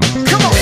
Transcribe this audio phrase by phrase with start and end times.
[0.00, 0.61] Come on.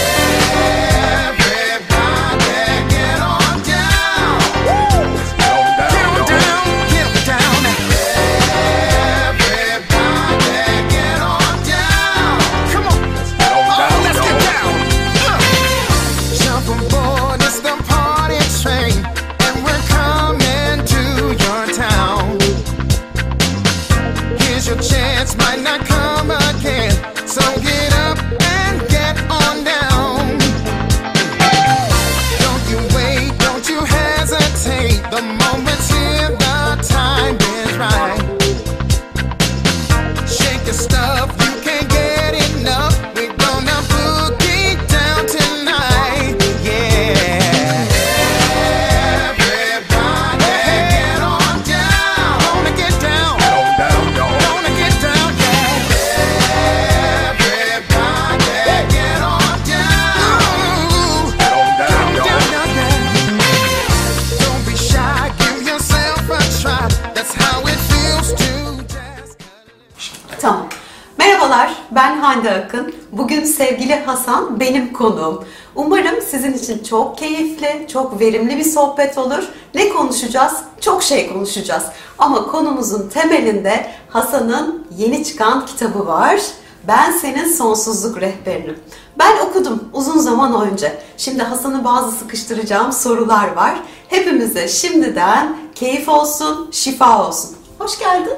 [77.93, 79.45] Çok verimli bir sohbet olur.
[79.75, 80.53] Ne konuşacağız?
[80.81, 81.85] Çok şey konuşacağız.
[82.19, 86.41] Ama konumuzun temelinde Hasan'ın yeni çıkan kitabı var.
[86.89, 88.79] Ben senin sonsuzluk rehberinim.
[89.19, 91.03] Ben okudum uzun zaman önce.
[91.17, 93.81] Şimdi Hasan'ı bazı sıkıştıracağım sorular var.
[94.09, 97.57] Hepimize şimdiden keyif olsun, şifa olsun.
[97.79, 98.37] Hoş geldin.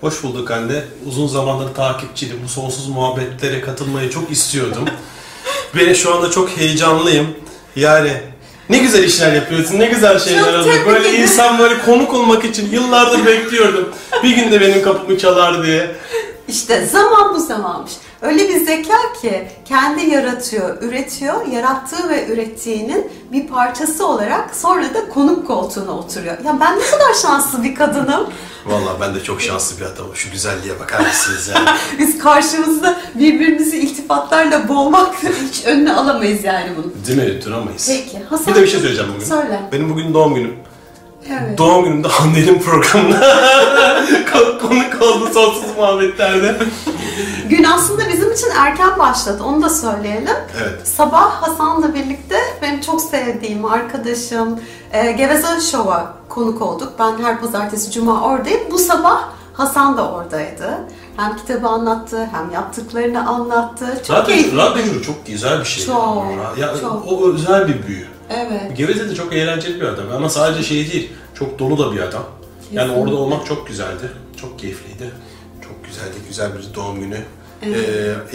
[0.00, 0.84] Hoş bulduk Hande.
[1.06, 2.40] Uzun zamandır takipçiydim.
[2.44, 4.84] Bu sonsuz muhabbetlere katılmayı çok istiyordum.
[5.74, 7.26] Ve şu anda çok heyecanlıyım.
[7.76, 8.12] Yani
[8.68, 11.22] ne güzel işler yapıyorsun, ne güzel şeyler tebrik Böyle ederim.
[11.22, 13.88] insan böyle konuk olmak için yıllardır bekliyordum.
[14.22, 15.90] Bir gün de benim kapımı çalar diye.
[16.48, 17.92] İşte zaman bu zamanmış.
[18.22, 25.08] Öyle bir zeka ki kendi yaratıyor, üretiyor, yarattığı ve ürettiğinin bir parçası olarak sonra da
[25.08, 26.36] konuk koltuğuna oturuyor.
[26.44, 28.26] Ya ben ne kadar şanslı bir kadınım.
[28.66, 30.16] Vallahi ben de çok şanslı bir adamım.
[30.16, 31.68] Şu güzelliğe bakar mısınız yani?
[31.98, 35.14] Biz karşımızda birbirimizi iltifatlarla boğmak
[35.48, 36.92] hiç önüne alamayız yani bunu.
[37.06, 37.44] Değil mi?
[37.44, 37.86] Duramayız.
[37.88, 39.26] Peki, Hasan- Bir de bir şey söyleyeceğim bugün.
[39.26, 39.60] Söyle.
[39.72, 40.54] Benim bugün doğum günüm.
[41.30, 41.58] Evet.
[41.58, 43.20] Doğum günümde Hande'nin programına
[44.60, 46.56] konuk oldu sonsuz muhabbetlerde.
[47.50, 49.42] Gün aslında bizim için erken başladı.
[49.44, 50.36] Onu da söyleyelim.
[50.62, 50.88] Evet.
[50.88, 54.60] Sabah Hasan'la birlikte benim çok sevdiğim arkadaşım
[54.92, 56.92] e, Geveze Show'a konuk olduk.
[56.98, 58.60] Ben her pazartesi, cuma oradayım.
[58.70, 60.70] Bu sabah Hasan da oradaydı.
[61.16, 64.02] Hem kitabı anlattı, hem yaptıklarını anlattı.
[64.06, 64.56] Çok Radyo, keyifli.
[64.56, 65.86] radyo çok güzel bir şey.
[65.86, 66.24] Çok,
[66.58, 67.04] ya, çok.
[67.12, 68.06] O özel bir büyü.
[68.30, 68.76] Evet.
[68.76, 72.22] Geveze de çok eğlenceli bir adam ama sadece şey değil, çok dolu da bir adam.
[72.72, 73.02] Yani Kesinlikle.
[73.02, 75.10] orada olmak çok güzeldi, çok keyifliydi.
[75.88, 77.18] Çok güzeldi, güzel bir doğum günü.
[77.62, 77.68] Ee,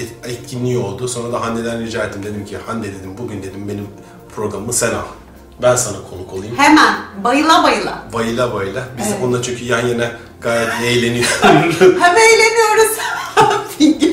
[0.02, 1.08] et- etkinliği oldu.
[1.08, 2.24] Sonra da Hande'den rica ettim.
[2.24, 3.88] Dedim ki Hande dedim bugün dedim benim
[4.36, 5.06] programımı sen al.
[5.62, 6.56] Ben sana konuk olayım.
[6.58, 8.04] Hemen bayıla bayıla.
[8.14, 8.84] Bayıla bayıla.
[8.98, 9.18] Biz Evet.
[9.24, 10.12] onunla çünkü yan yana
[10.42, 11.82] gayet eğleniyoruz.
[12.00, 12.98] Hem eğleniyoruz.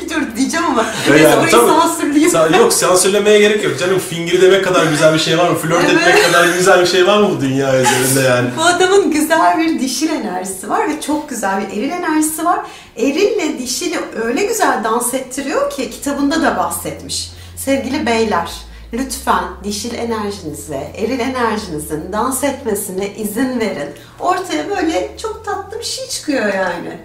[0.51, 0.85] Diyeceğim ama.
[1.09, 1.67] Neyse yani orayı tabii.
[1.69, 2.31] sansürleyeyim.
[2.31, 3.99] Sa- yok sansürlemeye gerek yok canım.
[4.09, 5.57] Fingir demek kadar güzel bir şey var mı?
[5.57, 6.07] Flört Evet.
[6.07, 8.49] etmek kadar güzel bir şey var mı bu dünya üzerinde yani?
[8.57, 12.59] Bu adamın güzel bir dişil enerjisi var ve çok güzel bir eril enerjisi var.
[12.97, 17.31] Erille dişili öyle güzel dans ettiriyor ki kitabında da bahsetmiş.
[17.57, 18.51] Sevgili beyler,
[18.93, 23.89] lütfen dişil enerjinize, eril enerjinizin dans etmesine izin verin.
[24.19, 26.97] Ortaya böyle çok tatlı bir şey çıkıyor yani.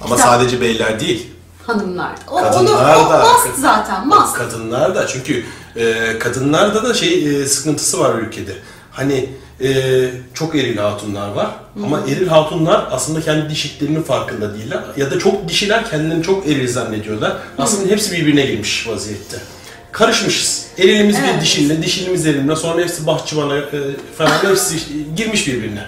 [0.00, 1.30] Ama Kitap- sadece beyler değil.
[1.66, 2.12] Hanımlar.
[2.30, 3.18] O, Kadınlar onu, o da.
[3.18, 4.34] must zaten, must.
[4.34, 5.44] Kadınlar da çünkü
[5.76, 8.52] e, kadınlarda da şey e, sıkıntısı var ülkede.
[8.90, 9.30] Hani
[9.60, 9.70] e,
[10.34, 11.50] çok eril hatunlar var
[11.84, 16.68] ama eril hatunlar aslında kendi dişiklerinin farkında değiller ya da çok dişiler kendilerini çok eril
[16.72, 17.32] zannediyorlar.
[17.58, 19.36] Aslında hepsi birbirine girmiş vaziyette.
[19.92, 20.66] Karışmışız.
[20.78, 21.34] Erilimiz Evet.
[21.36, 23.62] bir dişinle, dişilimiz elimle, sonra hepsi bahçıvana e,
[24.18, 24.76] falan hepsi
[25.16, 25.86] girmiş birbirine.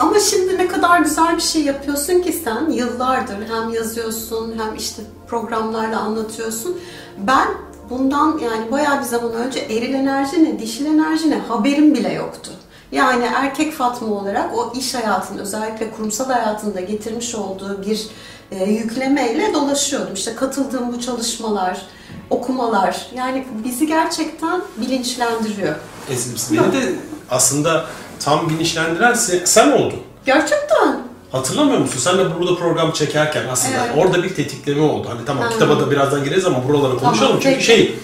[0.00, 5.02] Ama şimdi ne kadar güzel bir şey yapıyorsun ki sen yıllardır hem yazıyorsun hem işte
[5.28, 6.80] programlarla anlatıyorsun.
[7.18, 7.48] Ben
[7.90, 12.50] bundan yani bayağı bir zaman önce eril enerji ne, dişil enerji ne haberim bile yoktu.
[12.92, 18.06] Yani erkek Fatma olarak o iş hayatının özellikle kurumsal hayatında getirmiş olduğu bir
[18.50, 20.14] e, yüklemeyle dolaşıyordum.
[20.14, 21.86] İşte katıldığım bu çalışmalar,
[22.30, 25.74] okumalar yani bizi gerçekten bilinçlendiriyor.
[26.10, 26.14] E,
[26.52, 26.94] Beni de
[27.30, 27.86] aslında
[28.24, 30.00] tam bilinçlendiren se- sen oldun.
[30.26, 31.00] Gerçekten.
[31.32, 31.98] Hatırlamıyor musun?
[31.98, 33.94] Sen de burada program çekerken aslında Evet.
[33.96, 35.08] orada bir tetikleme oldu.
[35.08, 35.48] Hani tamam Ha.
[35.50, 37.16] kitaba da birazdan gireriz ama buraları konuşalım.
[37.18, 37.64] Tamam, Çünkü peki.
[37.66, 37.94] şey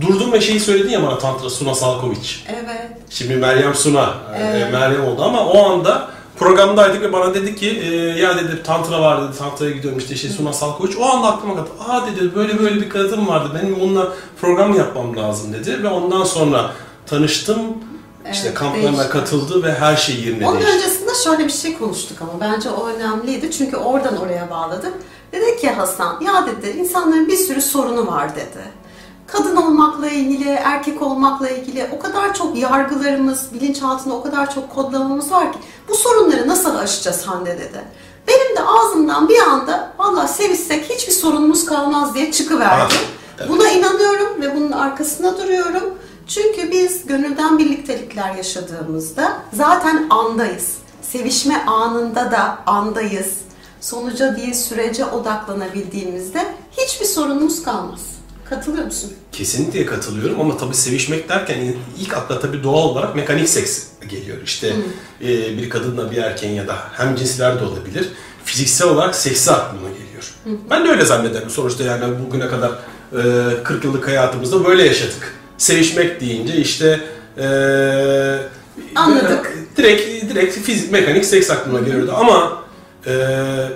[0.00, 2.28] durdun ve şeyi söyledin ya bana Tantra Suna Salkovic.
[2.48, 2.90] Evet.
[3.10, 4.72] Şimdi Meryem Suna, e, Evet.
[4.72, 6.08] Meryem oldu ama o anda
[6.38, 10.30] programdaydık ve bana dedi ki e, ya dedi tantra var dedi tantraya gidiyorum işte şey
[10.30, 10.96] Suna Salkoç.
[10.96, 11.68] O anda aklıma geldi.
[11.88, 13.60] Aa dedi böyle böyle bir kadın vardı.
[13.62, 16.70] Benim onunla program yapmam lazım dedi ve ondan sonra
[17.06, 17.58] tanıştım.
[18.32, 19.08] İşte Evet, kamplarına değişti.
[19.12, 20.76] katıldı ve her şey yerine Onun değişti.
[20.76, 23.50] öncesinde şöyle bir şey konuştuk ama bence o önemliydi.
[23.50, 24.92] Çünkü oradan oraya bağladık.
[25.32, 28.64] Dedi ki Hasan, ya dedi insanların bir sürü sorunu var dedi.
[29.26, 35.30] Kadın olmakla ilgili, erkek olmakla ilgili o kadar çok yargılarımız, bilinçaltında o kadar çok kodlamamız
[35.32, 37.84] var ki bu sorunları nasıl aşacağız Hande dedi.
[38.28, 42.94] Benim de ağzımdan bir anda valla sevişsek hiçbir sorunumuz kalmaz diye çıkıverdi.
[43.38, 43.48] Evet.
[43.50, 45.94] Buna inanıyorum ve bunun arkasında duruyorum.
[46.28, 50.76] Çünkü biz gönülden birliktelikler yaşadığımızda zaten andayız.
[51.02, 53.34] Sevişme anında da andayız.
[53.80, 56.46] Sonuca değil sürece odaklanabildiğimizde
[56.78, 58.00] hiçbir sorunumuz kalmaz.
[58.50, 59.12] Katılıyor musun?
[59.32, 64.38] Kesinlikle katılıyorum ama tabii sevişmek derken ilk akla tabii doğal olarak mekanik seks geliyor.
[64.44, 64.76] İşte
[65.20, 68.08] e, bir kadınla bir erkeğin ya da hem cinsler de olabilir.
[68.44, 70.34] Fiziksel olarak seksi aklıma geliyor.
[70.70, 71.50] Ben de öyle zannederim.
[71.50, 72.70] Sonuçta yani bugüne kadar
[73.12, 75.34] e, 40 yıllık hayatımızda böyle yaşadık.
[75.58, 77.00] Sevişmek deyince işte
[77.38, 77.44] e,
[78.94, 79.58] Anladık.
[79.76, 82.64] Direkt direkt fizik mekanik seks aklıma geliyordu ama
[83.06, 83.12] e,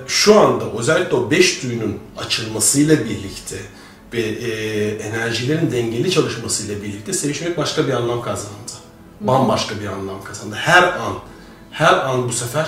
[0.06, 3.56] şu anda özellikle o beş duyunun açılmasıyla birlikte
[4.12, 8.72] ve e, enerjilerin dengeli çalışmasıyla birlikte sevişmek başka bir anlam kazandı.
[9.20, 10.54] Bambaşka bir anlam kazandı.
[10.54, 11.14] Her an,
[11.70, 12.66] her an bu sefer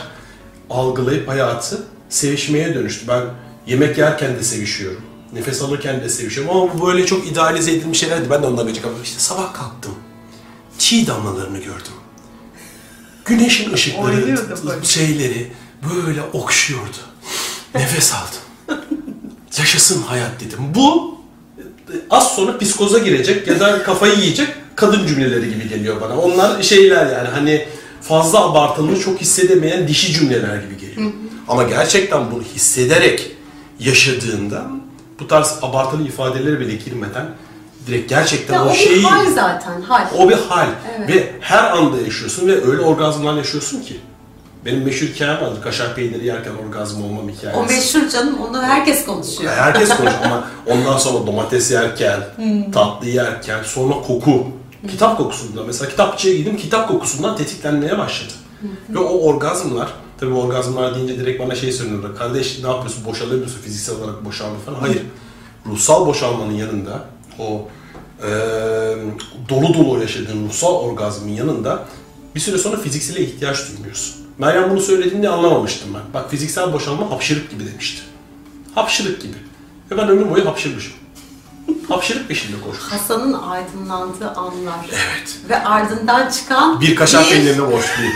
[0.70, 3.08] algılayıp hayatı sevişmeye dönüştü.
[3.08, 3.22] Ben
[3.66, 5.02] yemek yerken de sevişiyorum.
[5.32, 8.30] Nefes alırken de sevişiyorum ama bu böyle çok idealize edilmiş şeylerdi.
[8.30, 9.94] Ben de ondan gıcık ama işte sabah kalktım.
[10.78, 11.92] Çiğ damlalarını gördüm.
[13.24, 14.38] Güneşin ışıkları,
[14.82, 15.52] şeyleri
[15.94, 16.96] böyle okşuyordu.
[17.74, 18.78] Nefes aldım.
[19.58, 20.58] Yaşasın hayat dedim.
[20.74, 21.18] Bu
[22.10, 26.20] az sonra psikoza girecek ya da kafayı yiyecek kadın cümleleri gibi geliyor bana.
[26.20, 27.66] Onlar şeyler yani hani
[28.02, 31.12] fazla abartılmış çok hissedemeyen dişi cümleler gibi geliyor.
[31.48, 33.30] Ama gerçekten bunu hissederek
[33.80, 34.70] yaşadığında
[35.20, 37.26] bu tarz abartılı ifadeleri bile girmeden
[37.86, 40.06] direkt gerçekten Ya o o şeyi bir hal zaten, hal.
[40.18, 40.68] o bir hal
[40.98, 41.08] Evet.
[41.08, 44.00] ve her anda yaşıyorsun ve öyle orgazmlar yaşıyorsun ki.
[44.64, 45.62] Benim meşhur hikayem vardır.
[45.62, 47.60] Kaşar peyniri yerken orgazm olmam hikayesi.
[47.60, 49.52] O meşhur canım, onu herkes konuşuyor.
[49.52, 52.20] Herkes konuşuyor ama ondan sonra domates yerken,
[52.72, 54.46] tatlı yerken, sonra koku.
[54.90, 58.32] Kitap kokusunda mesela kitapçıya gittim kitap kokusundan tetiklenmeye başladı.
[58.88, 59.88] Ve o orgazmlar,
[60.20, 62.16] tabii orgazmlar deyince direkt bana şey söylüyorlar.
[62.16, 64.80] Kardeş ne yapıyorsun boşalıyor musun fiziksel olarak boşalma falan.
[64.80, 65.02] Hayır.
[65.66, 67.04] Ruhsal boşalmanın yanında
[67.38, 67.68] o
[68.22, 68.28] eee,
[69.48, 71.84] dolu dolu yaşadığın ruhsal orgazmın yanında
[72.34, 74.14] bir süre sonra fiziksele ihtiyaç duymuyorsun.
[74.38, 76.02] Meryem bunu söylediğinde anlamamıştım ben.
[76.14, 78.02] Bak fiziksel boşalma hapşırık gibi demişti.
[78.74, 79.34] Hapşırık gibi.
[79.90, 80.92] Ve ben ömür boyu hapşırmışım.
[81.88, 82.88] Hapşırık peşinde koştum.
[82.90, 84.86] Hasan'ın aydınlandığı anlar.
[84.90, 85.38] Evet.
[85.48, 88.12] Ve ardından çıkan Bir kaşar peynirine borçluyum.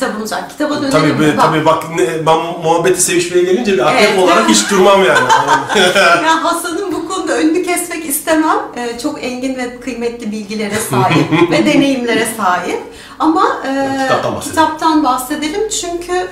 [0.00, 0.48] Kitabımız var.
[0.48, 1.36] Kitaba dönelim tabii, mi?
[1.36, 1.44] Bak.
[1.46, 4.18] tabii bak ne, ben muhabbeti sevişmeye gelince bir akrep Evet.
[4.18, 5.28] olarak hiç durmam yani.
[6.24, 8.58] Ya Hasan'ın bu konuda önünü kesmek istemem.
[8.76, 12.80] Ee, çok engin ve kıymetli bilgilere sahip ve deneyimlere sahip.
[13.18, 14.40] Ama e, kitaptan bahsedelim.
[14.50, 16.28] kitaptan bahsedelim çünkü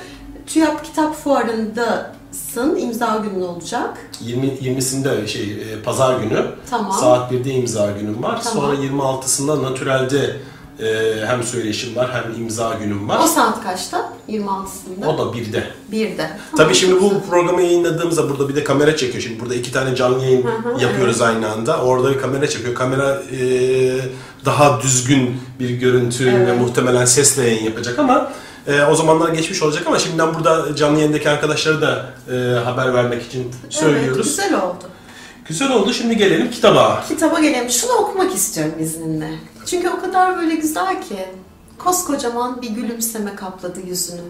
[0.46, 2.76] TÜYAP Kitap Fuarı'ndasın.
[2.76, 3.98] imza günün olacak.
[4.20, 6.92] 20 20'sinde şey e, pazar günü Tamam.
[7.00, 8.40] saat 1'de imza günüm var.
[8.44, 8.70] Tamam.
[8.70, 10.36] Sonra 26'sında Natural'de
[10.80, 13.20] e, hem söyleşim var hem imza günüm var.
[13.24, 14.12] O saat kaçta?
[14.28, 15.06] 26'sında.
[15.06, 15.64] O da 1'de.
[15.92, 16.30] Bir de.
[16.56, 19.22] Tabii şimdi bu programı yayınladığımızda burada bir de kamera çekiyor.
[19.22, 20.46] Şimdi burada iki tane canlı yayın
[20.80, 21.82] yapıyoruz aynı anda.
[21.82, 22.74] Orada bir kamera çekiyor.
[22.74, 23.40] Kamera e,
[24.44, 26.60] daha düzgün bir görüntü ve Evet.
[26.60, 28.32] muhtemelen sesle yayın yapacak ama
[28.66, 33.22] e, o zamanlar geçmiş olacak ama şimdiden burada canlı yayındaki arkadaşlara da e, haber vermek
[33.22, 34.16] için söylüyoruz.
[34.16, 34.84] Evet, güzel oldu.
[35.48, 35.92] Güzel oldu.
[35.92, 37.04] Şimdi gelelim kitaba.
[37.08, 37.70] Kitaba gelelim.
[37.70, 39.30] Şunu okumak istiyorum izninle.
[39.70, 41.28] Çünkü o kadar böyle güzel ki.
[41.78, 44.22] Koskocaman bir gülümseme kapladı yüzünü.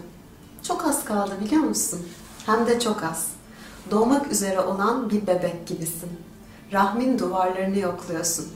[0.63, 1.99] Çok az kaldı biliyor musun?
[2.45, 3.27] Hem de çok az.
[3.91, 6.09] Doğmak üzere olan bir bebek gibisin.
[6.73, 8.47] Rahmin duvarlarını yokluyorsun.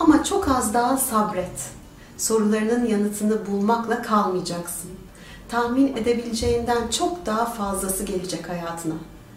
[0.00, 1.70] Ama çok az daha sabret.
[2.18, 4.90] Sorularının yanıtını bulmakla kalmayacaksın.
[5.48, 8.94] Tahmin edebileceğinden çok daha fazlası gelecek hayatına.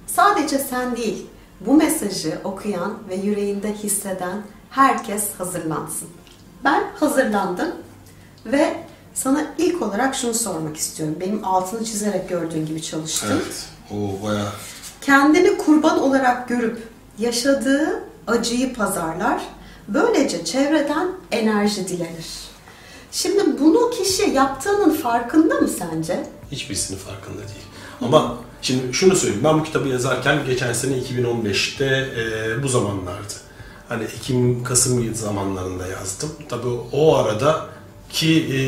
[0.07, 1.27] Sadece sen değil,
[1.59, 6.09] bu mesajı okuyan ve yüreğinde hisseden herkes hazırlansın.
[6.65, 7.71] Ben hazırlandım
[8.45, 8.77] ve
[9.13, 11.15] sana ilk olarak şunu sormak istiyorum.
[11.19, 13.65] Benim altını çizerek gördüğün gibi çalıştım Evet.
[13.91, 14.51] O bayağı
[15.01, 16.87] kendini kurban olarak görüp
[17.19, 19.41] yaşadığı acıyı pazarlar.
[19.87, 22.25] Böylece çevreden enerji dilenir.
[23.11, 26.23] Şimdi bunu kişi yaptığının farkında mı sence?
[26.51, 27.65] hiçbirisinin farkında değil.
[28.01, 29.43] Ama şimdi şunu söyleyeyim.
[29.43, 33.33] Ben bu kitabı yazarken geçen sene 2015'te e, bu zamanlardı.
[33.89, 36.29] Hani Ekim Kasım zamanlarında yazdım.
[36.49, 37.65] Tabii o arada
[38.09, 38.59] ki e,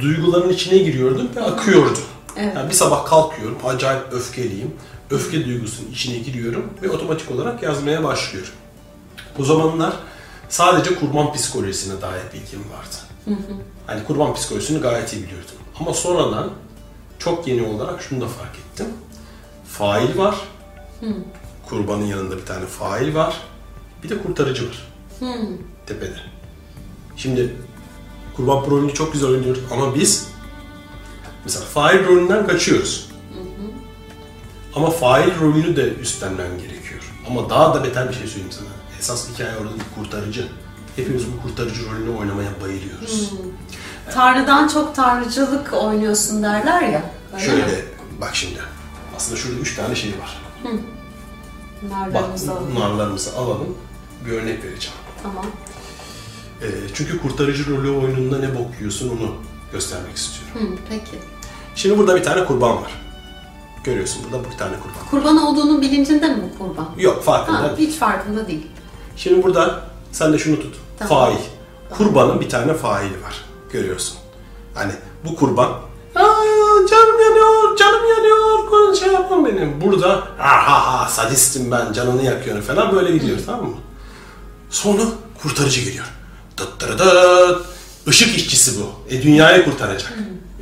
[0.00, 2.02] duyguların içine giriyordum ve akıyordum.
[2.36, 2.56] Evet.
[2.56, 4.74] Yani bir sabah kalkıyorum, acayip öfkeliyim.
[5.10, 8.52] Öfke duygusunun içine giriyorum ve otomatik olarak yazmaya başlıyorum.
[9.38, 9.92] O zamanlar
[10.48, 12.96] sadece kurban psikolojisine dair bilgim vardı.
[13.86, 15.54] Hani kurban psikolojisini gayet iyi biliyordum.
[15.80, 16.50] Ama sonradan
[17.18, 18.86] çok yeni olarak şunu da fark ettim.
[19.68, 20.34] Fail var.
[21.68, 23.36] Kurbanın yanında bir tane fail var.
[24.06, 24.88] Bir de kurtarıcı var.
[25.86, 26.16] Tepede.
[27.16, 27.56] Şimdi
[28.36, 30.28] kurban rolünü çok güzel oynuyoruz ama biz
[31.44, 33.10] mesela fail rolünden kaçıyoruz.
[34.74, 37.12] Ama fail rolünü de üstlenmen gerekiyor.
[37.28, 38.68] Ama daha da beter bir şey söyleyeyim sana.
[38.98, 40.48] Esas hikaye orada kurtarıcı.
[40.96, 43.32] Hepimiz bu kurtarıcı rolünü oynamaya bayılıyoruz.
[44.14, 47.10] Tanrı'dan çok tanrıcılık oynuyorsun derler ya.
[47.34, 47.72] Öyle Şöyle mi?
[48.20, 48.58] bak şimdi.
[49.16, 50.38] Aslında şurada üç tane şey var.
[50.64, 52.74] Bak Narlarımızı alalım.
[52.74, 53.74] narlarımızı alalım.
[54.24, 54.96] Bir örnek vereceğim.
[55.22, 55.44] Tamam.
[56.62, 59.34] Ee, çünkü kurtarıcı rolü oyununda ne bok yiyorsun onu
[59.72, 60.72] göstermek istiyorum.
[60.72, 61.18] Hı, peki.
[61.74, 62.92] Şimdi burada bir tane kurban var.
[63.84, 65.10] Görüyorsun burada bir tane kurban.
[65.10, 66.88] Kurban olduğunun bilincinde mi bu kurban?
[66.98, 67.62] Yok farkında.
[67.62, 68.66] Ha, hiç farkında değil.
[69.16, 69.80] Şimdi burada
[70.12, 70.76] sen de şunu tut.
[70.98, 71.24] Tamam.
[71.24, 71.38] Fail.
[71.90, 73.44] Kurbanın bir tane faili var.
[73.72, 74.16] Görüyorsun.
[74.74, 74.92] Hani
[75.24, 75.72] bu kurban
[76.90, 79.80] canım yanıyor, canım yanıyor, şey yapmam benim.
[79.80, 80.08] Burada
[80.38, 83.76] ha ha ha sadistim ben, canını yakıyorum falan böyle gidiyor tamam mı?
[84.70, 85.02] Sonra
[85.42, 86.04] kurtarıcı geliyor.
[86.56, 87.66] Dıt dırı dıt.
[88.06, 89.14] Işık işçisi bu.
[89.14, 90.12] E dünyayı kurtaracak.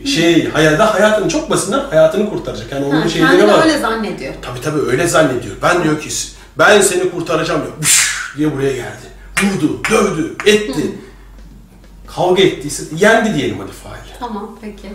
[0.05, 2.73] Şey, hayalde hayatını çok basitinden hayatını kurtaracak.
[2.73, 3.63] Yani onun Ha, şeyleri kendini var.
[3.65, 4.35] öyle zannediyor.
[4.43, 5.57] Tabii tabii öyle zannediyor.
[5.63, 6.09] Ben diyor ki
[6.59, 7.73] ben seni kurtaracağım diyor.
[7.81, 9.07] Üş diye buraya geldi.
[9.43, 10.99] Vurdu, dövdü, etti.
[12.07, 14.19] Kavga ettiyse yendi diyelim hadi fail.
[14.21, 14.93] Tamam peki.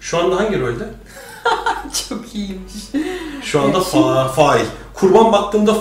[0.00, 0.84] Şu anda hangi rolde?
[2.08, 2.72] Çok iyiymiş.
[3.42, 4.64] Şu anda fa- fail.
[4.94, 5.74] Kurban baktığında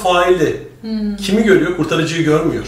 [0.81, 1.15] failde.
[1.17, 1.77] Kimi görüyor?
[1.77, 2.65] Kurtarıcıyı görmüyor.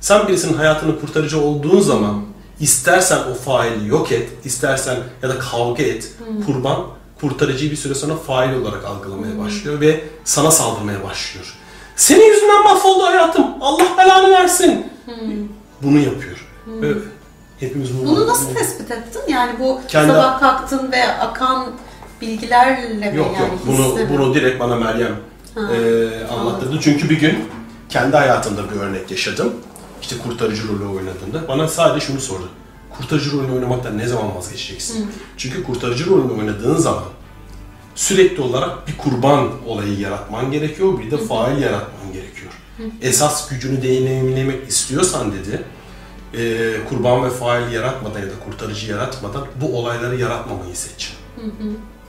[0.00, 2.22] Sen birisinin hayatını kurtarıcı olduğun zaman
[2.60, 6.12] istersen o faili yok et, istersen ya da kavga et.
[6.46, 6.86] Kurban
[7.20, 11.54] kurtarıcıyı bir süre sonra fail olarak algılamaya başlıyor ve sana saldırmaya başlıyor.
[11.96, 13.46] Senin yüzünden mahvoldu hayatım.
[13.60, 14.86] Allah belanı versin.
[15.82, 16.46] Bunu yapıyor.
[16.66, 16.88] Ve
[17.60, 19.20] hepimiz bunu Bunu nasıl tespit ettin?
[19.28, 21.66] Yani bu Kendi- sabah kalktın ve akan
[22.20, 25.16] bilgilerle mi Yok yani yok bunu bunu direkt bana Meryem
[25.72, 26.78] e, anlattırdı.
[26.80, 27.38] Çünkü bir gün
[27.88, 29.52] kendi hayatımda bir örnek yaşadım.
[30.02, 32.48] İşte kurtarıcı rolü oynadığımda bana sadece şunu sordu.
[32.90, 35.10] Kurtarıcı rolünü oynamaktan ne zaman vazgeçeceksin?
[35.36, 37.04] Çünkü kurtarıcı rolünü oynadığın zaman
[37.94, 42.52] sürekli olarak bir kurban olayı yaratman gerekiyor, bir de fail yaratman gerekiyor.
[43.02, 45.62] Esas gücünü deneyimlemek istiyorsan dedi,
[46.34, 51.12] e, kurban ve fail yaratmadan ya da kurtarıcı yaratmadan bu olayları yaratmamayı seç.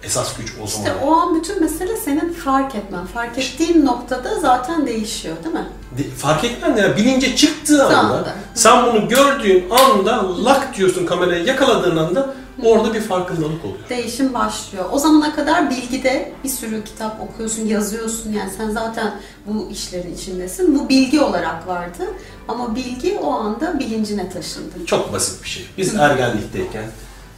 [0.04, 0.86] Esas güç o zaman.
[0.86, 3.06] İşte o an bütün mesele senin fark etmen.
[3.06, 5.68] Fark ettiğin noktada zaten değişiyor değil mi?
[5.98, 8.34] De- fark etmen ya bilince çıktığı anda Anda.
[8.54, 13.90] sen bunu gördüğün anda lak diyorsun kamerayı yakaladığın anda orada bir farkındalık oluyor.
[13.90, 14.86] Değişim başlıyor.
[14.92, 18.34] O zamana kadar bilgide bir sürü kitap okuyorsun, yazıyorsun.
[18.34, 19.14] Yani sen zaten
[19.48, 20.80] bu işlerin içindesin.
[20.80, 22.04] Bu bilgi olarak vardı.
[22.48, 24.86] Ama bilgi o anda bilincine taşındı.
[24.86, 25.66] Çok basit bir şey.
[25.78, 26.86] Biz ergenlikteyken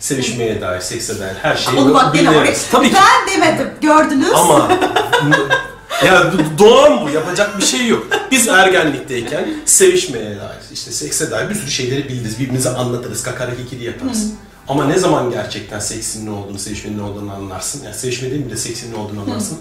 [0.01, 2.53] sevişmeye dair, sekse dair her şeyi Onu bak gene oraya.
[2.72, 2.96] Tabii ki.
[2.96, 3.70] Ben demedim.
[3.81, 4.31] Gördünüz.
[4.36, 4.72] Ama
[6.05, 7.10] ya do- doğan bu.
[7.10, 8.08] Yapacak bir şey yok.
[8.31, 12.39] Biz ergenlikteyken sevişmeye dair, işte sekse dair bir sürü şeyleri biliriz.
[12.39, 13.24] Birbirimize anlatırız.
[13.24, 14.27] Kakara kikiri yaparız.
[14.67, 17.84] Ama ne zaman gerçekten seksin ne olduğunu, sevişmenin ne olduğunu anlarsın.
[17.86, 19.58] Yani sevişme değil mi de seksin ne olduğunu anlarsın.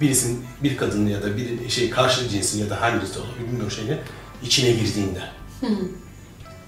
[0.00, 3.98] Birisinin, bir kadının ya da bir şey karşı cinsin ya da hangisi olabilir bilmiyorum şeyle
[4.44, 5.20] içine girdiğinde.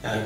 [0.05, 0.21] Yani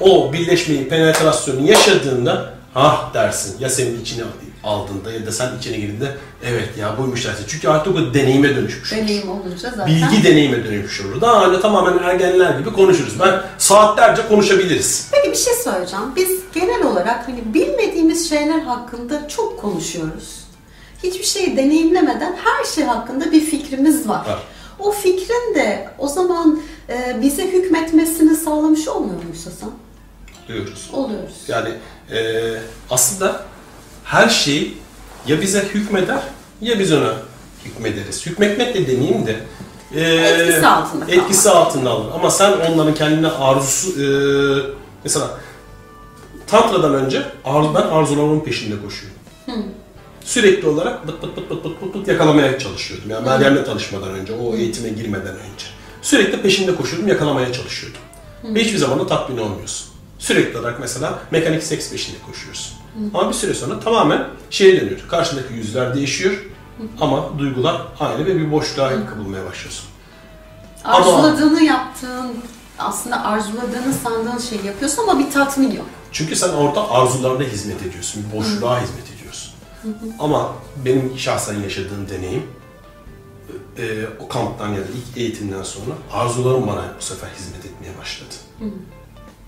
[0.00, 3.56] o birleşmeyi, penetrasyonu yaşadığında ah dersin.
[3.60, 4.24] Ya senin içine
[4.64, 7.44] aldığında ya da sen içine girdiğinde evet ya buymuş dersin.
[7.48, 8.92] Çünkü artık o deneyime dönüşmüş.
[8.92, 9.86] Deneyim olunca zaten.
[9.86, 11.20] Bilgi deneyime dönüşmüş olur.
[11.20, 13.20] Daha öyle tamamen ergenler gibi konuşuruz.
[13.20, 15.08] Ben saatlerce konuşabiliriz.
[15.12, 16.04] Peki bir şey söyleyeceğim.
[16.16, 20.42] Biz genel olarak hani bilmediğimiz şeyler hakkında çok konuşuyoruz.
[21.02, 24.26] Hiçbir şeyi deneyimlemeden her şey hakkında bir fikrimiz var.
[24.26, 24.38] Var.
[24.78, 29.70] O fikrin de o zaman e, bize hükmetmesini sağlamış olmuyor muyuz Hasan?
[30.48, 30.90] Diyoruz.
[30.92, 31.34] Oluyoruz.
[31.48, 31.68] Yani
[32.12, 33.42] eee, aslında
[34.04, 34.74] her şey
[35.26, 36.22] ya bize hükmeder
[36.60, 37.14] ya biz ona
[37.64, 38.26] hükmederiz.
[38.26, 39.36] Hükmetmek de demeyeyim de
[39.94, 41.12] eee, Etkisi altında kalmak.
[41.24, 42.06] etkisi altında alır.
[42.14, 44.62] Ama sen onların kendine arzusu eee,
[45.04, 45.30] mesela
[46.46, 49.18] tantradan önce arzu, ben arzularımın peşinde koşuyorum.
[50.24, 53.10] Sürekli olarak bıt bıt bıt bıt bıt bıt bıt yakalamaya çalışıyordum.
[53.10, 55.66] Yani Meryem'le tanışmadan önce, o eğitime girmeden önce.
[56.02, 58.00] Sürekli peşinde koşuyordum, yakalamaya çalışıyordum.
[58.44, 59.91] Ve hiçbir zaman da tatmin olmuyorsun.
[60.22, 62.76] Sürekli olarak mesela mekanik seks peşinde koşuyorsun.
[63.14, 65.00] Ama bir süre sonra tamamen şeye dönüyor.
[65.08, 66.44] Karşındaki yüzler değişiyor
[67.00, 69.84] ama duygular aynı ve bir boşluğa kapılmaya başlıyorsun.
[70.84, 72.32] Ama- Arzuladığını yaptığın
[72.78, 75.86] aslında arzuladığını sandığın şeyi yapıyorsun ama bir tatmin yok.
[76.12, 79.52] Çünkü sen orada arzularına hizmet ediyorsun, bir boşluğa hizmet ediyorsun.
[80.18, 80.52] Ama
[80.84, 82.42] benim şahsen yaşadığım deneyim,
[83.78, 83.82] e,
[84.20, 88.34] o kamptan ya da ilk eğitimden sonra arzularım bana bu sefer hizmet etmeye başladı.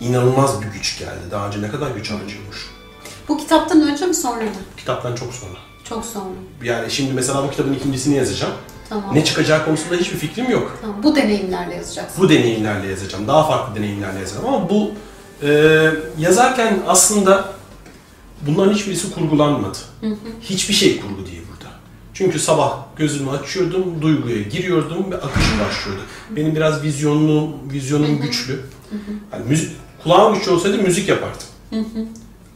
[0.09, 1.21] İnanılmaz bir güç geldi.
[1.31, 2.71] Daha önce ne kadar güç harcıyormuş.
[3.29, 4.51] Bu kitaptan önce mi sonra mı?
[4.77, 5.59] Kitaptan çok sonra.
[5.89, 6.35] Çok sonra.
[6.63, 8.55] Yani şimdi mesela bu kitabın ikincisini yazacağım.
[8.89, 9.15] Tamam.
[9.15, 10.79] Ne çıkacağı konusunda hiçbir fikrim yok.
[10.81, 12.23] Tamam, bu deneyimlerle yazacaksın.
[12.25, 13.29] Bu deneyimlerle yazacağım.
[13.29, 14.47] Daha farklı deneyimlerle yazacağım.
[14.47, 14.91] Ama bu
[15.43, 17.53] e, yazarken aslında
[18.47, 19.79] bunların hiçbirisi kurgulanmadı.
[20.41, 21.73] Hiçbir şey kurgu değil burada.
[22.15, 26.03] Çünkü sabah gözümü açıyordum, duyguya giriyordum ve akış başlıyordu.
[26.31, 28.61] Benim biraz vizyonlu, vizyonum güçlü.
[29.33, 29.73] Yani müzik,
[30.05, 31.47] kulağım güçlü olsaydı müzik yapardım.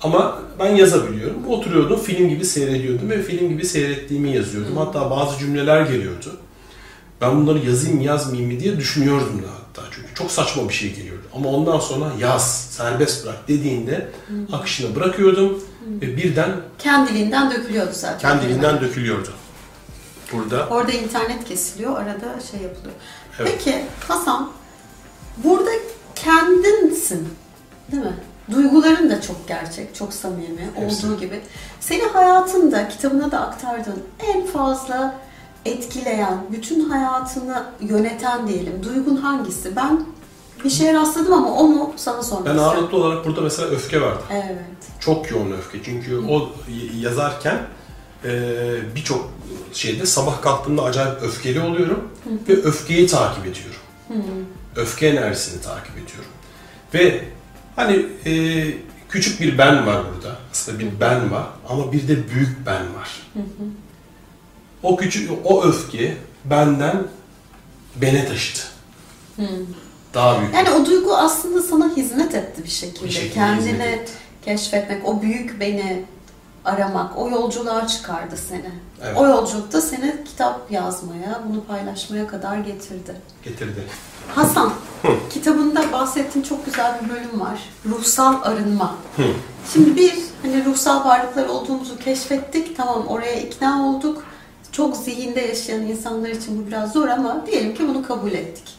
[0.00, 1.46] Ama ben yazabiliyorum.
[1.48, 4.76] Oturuyordum, film gibi seyrediyordum ve film gibi seyrettiğimi yazıyordum.
[4.76, 6.36] Hatta bazı cümleler geliyordu.
[7.20, 9.88] Ben bunları yazayım yazmayayım mı diye düşünüyordum da hatta.
[9.90, 11.22] Çünkü çok saçma bir şey geliyordu.
[11.34, 14.08] Ama ondan sonra yaz, serbest bırak dediğinde
[14.52, 15.60] akışına bırakıyordum
[16.02, 18.18] ve birden Kendiliğinden dökülüyordu zaten.
[18.18, 19.28] kendiliğinden dökülüyordu.
[20.32, 22.94] Burada Orada internet kesiliyor, arada şey yapılıyor.
[23.40, 23.52] Evet.
[23.56, 24.50] Peki Hasan,
[25.44, 25.70] burada
[26.24, 27.28] kendinsin,
[27.92, 28.14] değil mi?
[28.52, 31.06] Duyguların da çok gerçek, çok samimi Hepsi.
[31.06, 31.40] olduğu gibi.
[31.80, 35.14] Seni hayatında, kitabına da aktardığın en fazla
[35.64, 39.76] etkileyen, bütün hayatını yöneten diyelim, duygun hangisi?
[39.76, 40.04] Ben
[40.64, 42.76] bir şeye rastladım ama onu sana sormak ben istiyorum.
[42.78, 44.22] ağırlıklı olarak burada mesela öfke vardı.
[44.32, 44.58] Evet.
[45.00, 45.82] Çok yoğun öfke.
[45.82, 46.38] Çünkü o
[46.70, 47.58] y- yazarken
[48.24, 48.30] e,
[48.94, 49.28] birçok
[49.72, 52.08] şeyde sabah kalktığımda acayip öfkeli oluyorum
[52.48, 53.80] ve öfkeyi takip ediyorum.
[54.78, 56.30] Öfke enerjisini takip ediyorum.
[56.94, 57.24] Ve
[57.76, 58.32] hani e,
[59.08, 60.36] küçük bir ben var burada.
[60.52, 63.26] Aslında bir ben var ama bir de büyük ben var.
[64.82, 67.02] O küçük o öfke benden
[67.96, 68.60] bene taşıdı.
[70.14, 70.54] Daha büyük.
[70.54, 73.04] Yani o duygu aslında sana hizmet etti bir şekilde.
[73.04, 74.04] Bir şekilde Kendini
[74.44, 76.04] keşfetmek, o büyük beni
[76.64, 78.70] aramak, o yolculuğa çıkardı seni.
[79.02, 79.16] Evet.
[79.16, 83.14] O yolculukta seni kitap yazmaya, bunu paylaşmaya kadar getirdi.
[83.44, 83.84] getirdi.
[84.34, 84.72] Hasan,
[85.30, 87.60] kitabında bahsettiğin çok güzel bir bölüm var.
[87.86, 88.94] Ruhsal arınma.
[89.72, 92.76] Şimdi bir, hani ruhsal varlıklar olduğumuzu keşfettik.
[92.76, 94.24] Tamam oraya ikna olduk.
[94.72, 98.74] Çok zihinde yaşayan insanlar için bu biraz zor ama diyelim ki bunu kabul ettik.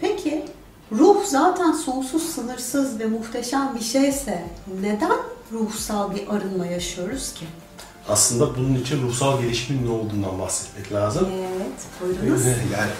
[0.00, 0.44] Peki
[0.92, 4.44] ruh zaten sonsuz, sınırsız ve muhteşem bir şeyse
[4.80, 5.12] neden
[5.52, 7.46] ruhsal bir arınma yaşıyoruz ki?
[8.08, 11.28] Aslında bunun için ruhsal gelişimin ne olduğundan bahsetmek lazım.
[11.30, 12.46] Evet, buyurunuz.
[12.46, 12.90] Yani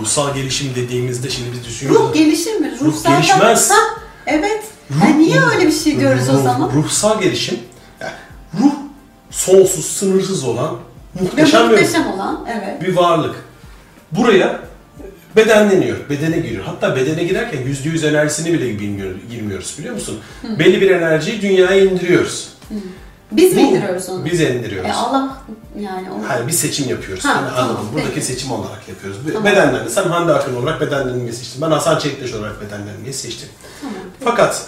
[0.00, 2.08] ruhsal gelişim dediğimizde şimdi biz düşünüyoruz.
[2.08, 2.72] Ruh gelişir mi?
[2.80, 3.72] Ruh, Ruh gelişmez.
[4.26, 4.62] Evet.
[5.00, 6.70] Ha, niye öyle bir şey diyoruz o Ruh- zaman?
[6.74, 7.58] Ruhsal gelişim,
[8.00, 8.12] yani
[8.60, 8.72] ruh
[9.30, 10.74] sonsuz, sınırsız olan
[11.16, 12.82] Ve muhteşem, bir- muhteşem olan, evet.
[12.82, 13.34] bir varlık.
[14.12, 14.60] Buraya
[15.36, 16.64] bedenleniyor, bedene giriyor.
[16.64, 20.18] Hatta bedene girerken yüzde yüz enerjisini bile bilmiyor, girmiyoruz biliyor musun?
[20.58, 22.48] Belli bir enerjiyi dünyaya indiriyoruz.
[23.32, 24.24] Biz mi Bu- indiriyoruz onu?
[24.24, 24.90] Biz indiriyoruz.
[24.90, 25.36] E Allah
[25.80, 26.28] yani onu...
[26.28, 27.24] Hayır bir seçim yapıyoruz.
[27.24, 27.88] Ha, Yani tamam, anladım.
[27.92, 28.26] Buradaki peki.
[28.26, 29.20] seçim olarak yapıyoruz.
[29.26, 29.44] Tamam.
[29.44, 31.62] Bedenlerini, sen Hande Akın olarak bedenlenmeyi seçtin.
[31.62, 33.48] Ben Hasan Çeliktaş olarak bedenlenmeyi seçtim.
[33.80, 33.96] Tamam.
[34.24, 34.66] Fakat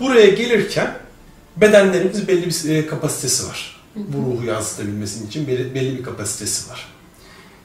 [0.00, 0.98] buraya gelirken
[1.56, 3.76] bedenlerimiz belli bir e, kapasitesi var.
[3.96, 6.88] Bu ruhu yansıtabilmesi için belli, belli bir kapasitesi var.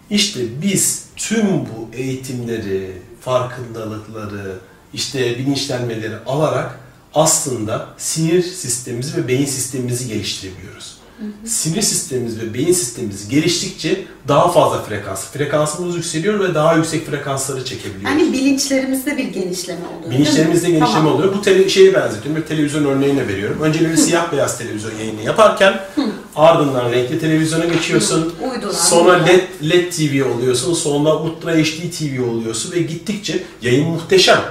[0.10, 4.56] İşte biz tüm bu eğitimleri, farkındalıkları,
[4.94, 6.80] işte bilinçlenmeleri alarak
[7.14, 10.91] aslında sinir sistemimizi ve beyin sistemimizi geliştirebiliyoruz.
[11.46, 17.66] Sinir sistemimiz ve beyin sistemimiz geliştikçe daha fazla frekans, frekansımız yükseliyor ve daha yüksek frekansları
[17.66, 18.20] çekebiliyoruz.
[18.20, 20.12] Yani bilinçlerimizde bir genişleme oluyor.
[20.12, 21.16] Bilinçlerimizde genişleme Tamam.
[21.16, 21.34] oluyor.
[21.34, 22.42] Bu tele, şeye benzetiyorum.
[22.42, 23.58] Bir televizyon örneğine veriyorum.
[23.62, 25.80] Önceleri siyah beyaz televizyon yayını yaparken
[26.36, 28.34] ardından renkli televizyona geçiyorsun.
[28.54, 29.28] Uydular, Sonra uydular.
[29.28, 30.74] LED, LED TV oluyorsun.
[30.74, 34.42] Sonra Ultra HD TV oluyorsun ve gittikçe yayın muhteşem.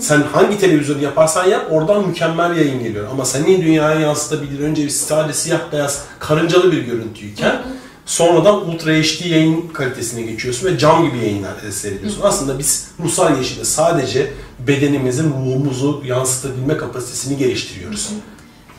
[0.00, 3.08] Sen hangi televizyonu yaparsan yap oradan mükemmel yayın geliyor.
[3.10, 7.62] Ama senin dünyaya yansıtabilir önce sadece siyah beyaz karıncalı bir görüntüyken
[8.06, 12.20] sonradan Ultra HD yayın kalitesine geçiyorsun ve cam gibi yayınlar seyrediyorsun.
[12.22, 14.32] Aslında biz ruhsal gelişimde sadece
[14.66, 18.10] bedenimizin ruhumuzu yansıtabilme kapasitesini geliştiriyoruz.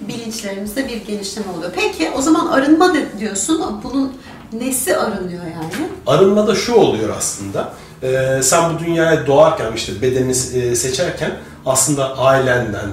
[0.01, 1.71] Bilinçlerimizde bir genişleme oluyor.
[1.75, 3.81] Peki o zaman arınma diyorsun.
[3.83, 4.13] Bunun
[4.53, 5.89] nesi arınıyor yani?
[6.07, 7.73] Arınma da şu oluyor aslında.
[8.03, 11.31] Ee, sen bu dünyaya doğarken işte bedenini e, seçerken
[11.65, 12.89] aslında ailenden,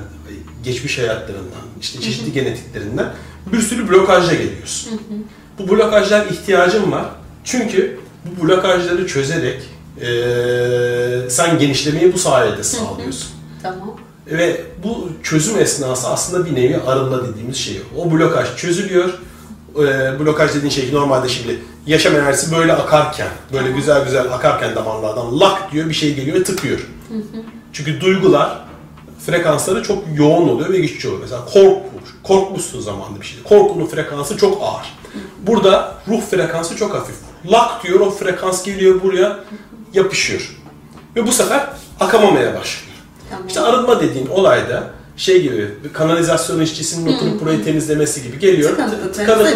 [0.64, 3.06] geçmiş hayatlarından, işte çeşitli genetiklerinden
[3.52, 5.00] bir sürü blokajla geliyorsun.
[5.58, 7.04] Bu blokajlar ihtiyacın var.
[7.44, 9.62] Çünkü bu blokajları çözerek
[10.00, 13.28] e, sen genişlemeyi bu sayede sağlıyorsun.
[13.62, 13.96] Tamam.
[14.26, 17.80] Ve bu çözüm esnası aslında bir nevi arınma dediğimiz şey.
[17.96, 19.18] O blokaj çözülüyor.
[19.78, 25.40] Ee, blokaj dediğin şey normalde şimdi yaşam enerjisi böyle akarken, böyle güzel güzel akarken damarlardan
[25.40, 26.88] lak diyor bir şey geliyor ve tıkıyor.
[27.72, 28.58] Çünkü duygular
[29.26, 31.22] frekansları çok yoğun oluyor ve güçlü oluyor.
[31.22, 31.82] Mesela korku,
[32.22, 33.42] korkmuşsun zamanında bir şey.
[33.42, 34.86] Korkunun frekansı çok ağır.
[35.46, 37.16] Burada ruh frekansı çok hafif.
[37.50, 39.38] Lak diyor o frekans geliyor buraya
[39.94, 40.56] yapışıyor.
[41.16, 41.66] Ve bu sefer
[42.00, 42.96] akamamaya başlıyor.
[43.30, 43.46] Tamam.
[43.46, 48.70] İşte arınma dediğin olayda şey gibi bir kanalizasyon işçisinin oturup burayı temizlemesi gibi geliyor.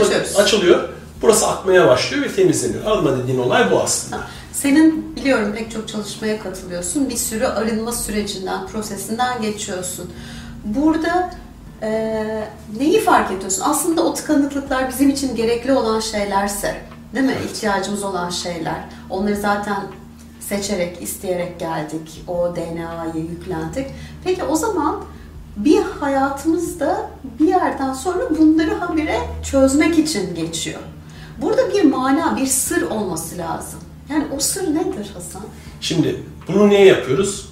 [0.02, 0.36] Açıyoruz.
[0.36, 0.88] açılıyor.
[1.22, 2.84] Burası akmaya başlıyor ve temizleniyor.
[2.84, 4.20] Arınma dediğin olay bu aslında.
[4.52, 7.08] Senin biliyorum pek çok çalışmaya katılıyorsun.
[7.10, 10.10] Bir sürü arınma sürecinden, prosesinden geçiyorsun.
[10.64, 11.30] Burada
[11.82, 13.62] eee, neyi fark ediyorsun?
[13.66, 16.76] Aslında o tıkanıklıklar bizim için gerekli olan şeylerse,
[17.14, 17.36] değil mi?
[17.44, 18.84] İhtiyacımız olan şeyler.
[19.10, 19.82] Onları zaten
[20.40, 22.22] seçerek, isteyerek geldik.
[22.28, 23.86] O DNA'yı yüklendik.
[24.24, 24.96] Peki o zaman
[26.00, 30.80] hayatımızda bir yerden sonra bunları habire çözmek için geçiyor.
[31.42, 33.80] Burada bir mana, bir sır olması lazım.
[34.10, 35.42] Yani o sır nedir Hasan?
[35.80, 37.48] Şimdi bunu niye yapıyoruz?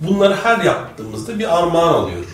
[0.00, 2.24] Bunları her yaptığımızda bir armağan alıyor.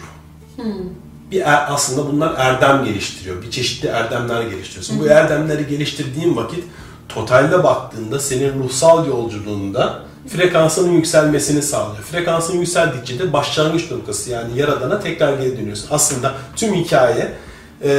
[1.31, 3.43] Bir er- aslında bunlar erdem geliştiriyor.
[3.43, 5.01] Bir çeşitli erdemler geliştiriyorsun.
[5.01, 6.65] Bu erdemleri geliştirdiğin vakit
[7.09, 12.03] totalde baktığında senin ruhsal yolculuğunda frekansının yükselmesini sağlıyor.
[12.03, 15.89] Frekansın yükseldikçe de başlangıç noktası yani yaradana tekrar geri dönüyorsun.
[15.91, 17.33] Aslında tüm hikaye
[17.83, 17.91] e,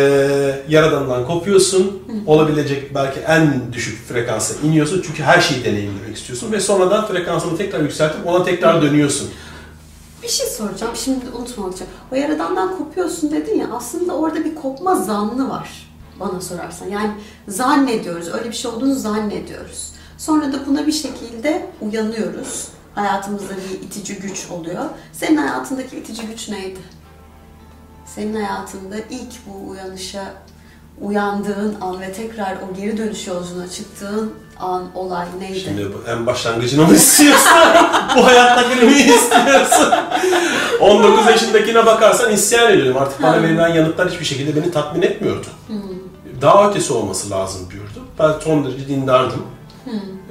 [0.69, 2.03] yaradandan kopuyorsun.
[2.27, 5.03] Olabilecek belki en düşük frekansa iniyorsun.
[5.07, 6.51] Çünkü her şeyi deneyimlemek istiyorsun.
[6.51, 9.29] Ve sonradan frekansını tekrar yükseltip ona tekrar dönüyorsun.
[10.23, 11.73] Bir şey soracağım şimdi unutmamak.
[12.11, 15.69] O yaradandan kopuyorsun dedin ya aslında orada bir kopma zannı var
[16.19, 16.87] bana sorarsan.
[16.87, 17.11] Yani
[17.47, 19.91] zannediyoruz, öyle bir şey olduğunu zannediyoruz.
[20.25, 22.67] Sonra da buna bir şekilde uyanıyoruz.
[22.95, 24.83] Hayatımızda bir itici güç oluyor.
[25.13, 26.79] Senin hayatındaki itici güç neydi?
[28.05, 30.33] Senin hayatında ilk bu uyanışa
[31.01, 35.59] uyandığın an ve tekrar o geri dönüş yolculuğuna çıktığın an, olay neydi?
[35.59, 37.51] Şimdi bu en başlangıcını mı istiyorsun?
[38.17, 39.93] bu hayattakini mi istiyorsun?
[40.79, 43.01] 19 yaşındakine bakarsan isyan ediyorum.
[43.01, 45.47] Artık bana verilen yanıtlar hiçbir şekilde beni tatmin etmiyordu.
[46.41, 48.07] Daha ötesi olması lazım diyordu.
[48.19, 49.43] Ben son derece dindardım.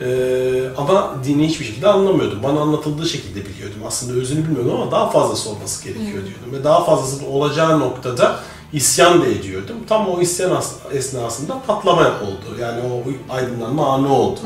[0.01, 2.43] Ee, ama dini hiçbir şekilde anlamıyordum.
[2.43, 3.81] Bana anlatıldığı şekilde biliyordum.
[3.87, 6.53] Aslında özünü bilmiyordum ama daha fazlası olması gerekiyor diyordum.
[6.53, 8.37] Ve daha fazlası olacağı noktada
[8.73, 9.77] isyan da ediyordum.
[9.89, 12.61] Tam o isyan as- esnasında patlama oldu.
[12.61, 13.03] Yani o
[13.35, 14.41] aydınlanma anı oldu.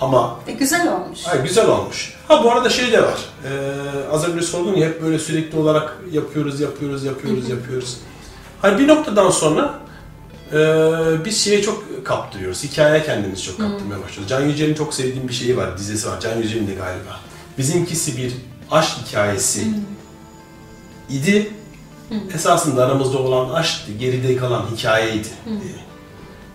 [0.00, 1.26] Ama E, güzel olmuş.
[1.28, 2.14] Ay güzel olmuş.
[2.28, 3.18] Ha bu arada şey de var.
[3.44, 7.96] Ee, az önce sordun ya hep böyle sürekli olarak yapıyoruz, yapıyoruz, yapıyoruz, yapıyoruz.
[8.62, 9.74] Hani bir noktadan sonra
[10.52, 12.64] e, biz şeye çok kaptırıyoruz.
[12.64, 14.28] Hikayeye kendimizi çok kaptırmaya başlıyoruz.
[14.28, 16.20] Can Yücel'in çok sevdiğim bir şeyi var, dizisi var.
[16.20, 17.20] Can Yücel'in de galiba.
[17.58, 18.32] Bizimkisi bir
[18.70, 19.64] aşk hikayesi
[21.10, 21.50] idi.
[22.34, 25.28] Esasında aramızda olan aşktı, geride kalan hikayeydi.
[25.46, 25.86] diye.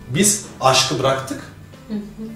[0.09, 1.41] Biz aşkı bıraktık,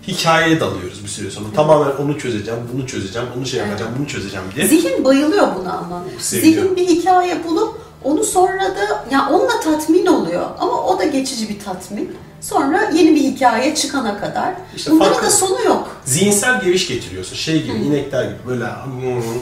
[0.07, 1.45] hikayeye dalıyoruz bir süre sonra.
[1.55, 4.67] Tamamen onu çözeceğim, bunu çözeceğim, onu şey yapacağım, bunu çözeceğim diye.
[4.67, 6.03] Zihin bayılıyor buna ama.
[6.19, 11.49] Zihin bir hikaye bulup onu sonra da ya onunla tatmin oluyor ama o da geçici
[11.49, 12.15] bir tatmin.
[12.41, 14.53] Sonra yeni bir hikaye çıkana kadar.
[14.75, 15.87] İşte Bunların farkı- da sonu yok.
[16.05, 17.35] Zihinsel geviş getiriyorsun.
[17.35, 18.65] Şey gibi, inekler gibi böyle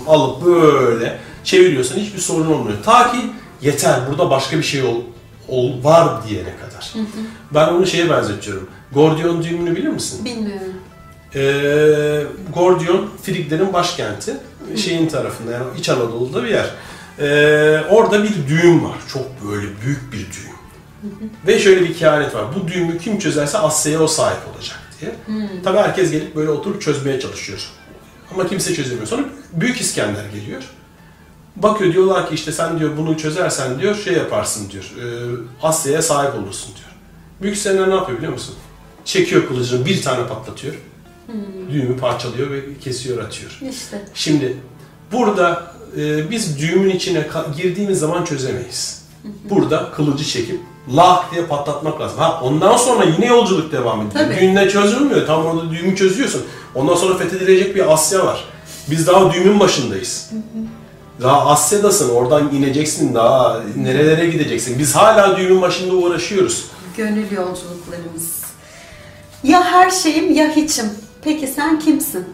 [0.07, 1.95] alıp böyle çeviriyorsun.
[1.99, 2.77] Hiçbir sorun olmuyor.
[2.85, 3.17] Ta ki
[3.61, 5.01] yeter, burada başka bir şey ol,
[5.47, 6.93] ol var diyene kadar.
[7.53, 8.69] Ben onu şeye benzetiyorum.
[8.93, 10.25] Gordiyon düğümünü bilir misin?
[10.25, 10.73] Bilmiyorum.
[11.35, 12.23] Ee,
[12.53, 14.37] Gordiyon, Friglerin başkenti.
[14.75, 16.69] Şeyin tarafında yani İç Anadolu'da bir yer.
[17.19, 18.97] Ee, orada bir düğüm var.
[19.13, 20.53] Çok böyle büyük bir düğüm.
[21.47, 22.45] Ve şöyle bir kehanet var.
[22.55, 25.15] Bu düğümü kim çözerse Asya'ya o sahip olacak diye.
[25.63, 27.69] Tabii herkes gelip böyle oturup çözmeye çalışıyor.
[28.33, 29.07] Ama kimse çözemiyor.
[29.07, 29.23] Sonra
[29.53, 30.63] Büyük İskender geliyor.
[31.55, 34.83] Bakıyor diyorlar ki işte sen diyor bunu çözersen diyor şey yaparsın diyor.
[34.83, 35.05] E,
[35.63, 36.89] Asya'ya sahip olursun diyor.
[37.41, 38.55] Büyük İskender ne yapıyor biliyor musun?
[39.05, 40.73] Çekiyor kılıcını bir tane patlatıyor.
[41.71, 43.59] Düğümü parçalıyor ve kesiyor atıyor.
[43.69, 44.01] İşte.
[44.13, 44.57] Şimdi
[45.11, 47.27] burada e, biz düğümün içine
[47.57, 49.03] girdiğimiz zaman çözemeyiz.
[49.49, 50.59] Burada kılıcı çekip
[50.95, 52.17] lah diye patlatmak lazım.
[52.19, 54.25] Ha ondan sonra yine yolculuk devam ediyor.
[54.25, 54.35] Tabii.
[54.39, 55.27] Düğünle çözülmüyor.
[55.27, 56.41] Tam orada düğümü çözüyorsun.
[56.75, 58.43] Ondan sonra fethedilecek bir Asya var.
[58.91, 60.29] Biz daha düğümün başındayız.
[61.21, 62.09] Daha Asya'dasın.
[62.09, 63.15] Oradan ineceksin.
[63.15, 64.79] Daha nerelere gideceksin.
[64.79, 66.65] Biz hala düğümün başında uğraşıyoruz.
[66.97, 68.43] Gönül yolculuklarımız.
[69.43, 70.85] Ya her şeyim ya hiçim.
[71.23, 72.25] Peki sen kimsin?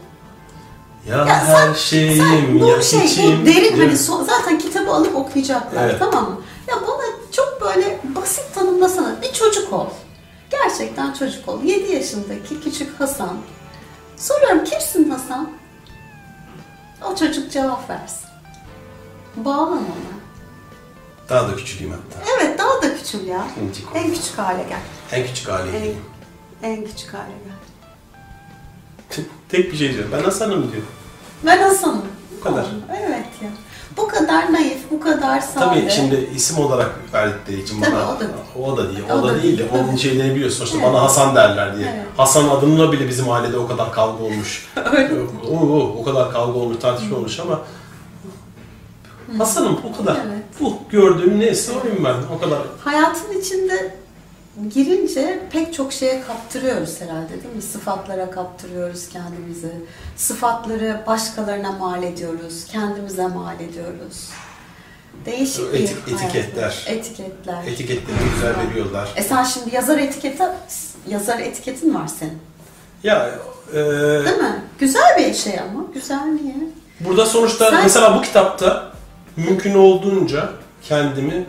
[1.10, 3.42] Ya, Ya her şeyim, sen bu ya şey, içim.
[3.42, 5.96] bu derin hani son- zaten kitabı alıp okuyacaklar Evet.
[6.00, 6.42] tamam mı?
[6.68, 9.22] Ya bana çok böyle basit tanımlasana.
[9.22, 9.88] Bir çocuk ol.
[10.52, 11.64] Gerçekten çocuk ol.
[11.64, 13.38] 7 yaşındaki küçük Hasan.
[14.18, 15.50] Soruyorum kimsin Hasan?
[17.12, 18.30] O çocuk cevap versin.
[19.36, 20.20] Bağlan ona.
[21.30, 22.26] Daha da küçüleyim hatta.
[22.38, 23.48] Evet daha da küçül ya.
[23.96, 24.80] En küçük hale gel.
[25.20, 25.70] En küçük hali.
[26.64, 27.56] En, en küçük hale gel.
[29.50, 30.12] Tek bir şey diyorum.
[30.18, 30.84] Ben Hasan'ım diyor.
[31.46, 32.02] Ben Hasan'ım.
[32.40, 32.64] Bu kadar.
[32.64, 32.80] Tamam,
[34.30, 35.66] kadar naif, bu kadar sade.
[35.66, 38.32] Tabii şimdi isim olarak verdikleri için Tabii, bana o da değil.
[38.66, 39.04] o da değil.
[39.10, 39.98] O da değil de onun tabii.
[39.98, 40.58] şeylerini biliyorsun.
[40.58, 40.88] Sonuçta Evet.
[40.88, 41.88] bana Hasan derler diye.
[41.96, 42.06] Evet.
[42.18, 44.68] Hasan adımla bile bizim ailede o kadar kavga olmuş.
[44.98, 45.14] Öyle
[45.52, 47.62] o, o, o kadar kavga olmuş, tartışma olmuş ama
[49.38, 50.16] Hasan'ım o kadar.
[50.16, 50.44] Evet.
[50.60, 52.16] Bu gördüğüm neyse oyum ben.
[52.36, 52.60] O kadar.
[52.84, 53.96] Hayatın içinde
[54.74, 57.62] girince pek çok şeye kaptırıyoruz herhalde değil mi?
[57.62, 59.72] Sıfatlara kaptırıyoruz kendimizi.
[60.16, 64.30] Sıfatları başkalarına mal ediyoruz, kendimize mal ediyoruz.
[65.26, 66.36] Değişik bir Etik- hayat.
[66.36, 66.84] etiketler.
[66.88, 67.64] Etiketler.
[67.68, 69.10] Etiketleri güzel veriyorlar.
[69.16, 70.44] E sen şimdi yazar etiketi,
[71.08, 72.38] yazar etiketin var senin.
[73.04, 73.30] Ya
[73.74, 73.76] e,
[74.26, 74.64] Değil mi?
[74.80, 75.84] Güzel bir şey ama.
[75.94, 76.56] Güzel niye?
[77.00, 78.92] burada sonuçta Sen- mesela bu kitapta
[79.38, 80.50] mümkün olduğunca
[80.82, 81.46] kendimi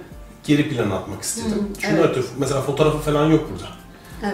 [0.57, 1.51] geri plana atmak istedim.
[1.77, 2.11] Hı, Şunu evet.
[2.11, 3.71] ötürü, mesela fotoğrafı falan yok burada.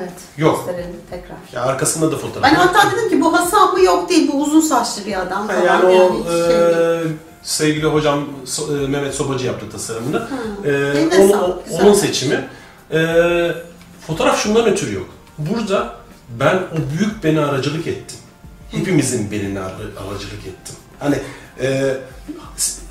[0.00, 0.12] Evet.
[0.36, 0.64] Yok.
[0.66, 1.36] Gösterelim tekrar.
[1.52, 2.42] Ya arkasında da fotoğraf.
[2.42, 2.58] Ben yok.
[2.74, 5.62] hatta dedim ki bu Hasan mı yok değil bu uzun saçlı bir adam falan.
[5.64, 7.02] yani o hiç şey e,
[7.42, 10.28] sevgili hocam So- e, Mehmet Sobacı yaptı tasarımını.
[10.64, 11.82] E, sağlık, güzel.
[11.86, 12.48] onun seçimi.
[12.92, 12.98] E,
[14.06, 15.06] fotoğraf şundan ötürü yok.
[15.38, 15.94] Burada
[16.40, 18.18] ben o büyük beni aracılık ettim.
[18.70, 19.72] Hepimizin belini ar-
[20.08, 20.74] aracılık ettim.
[20.98, 21.18] Hani
[21.60, 21.96] e,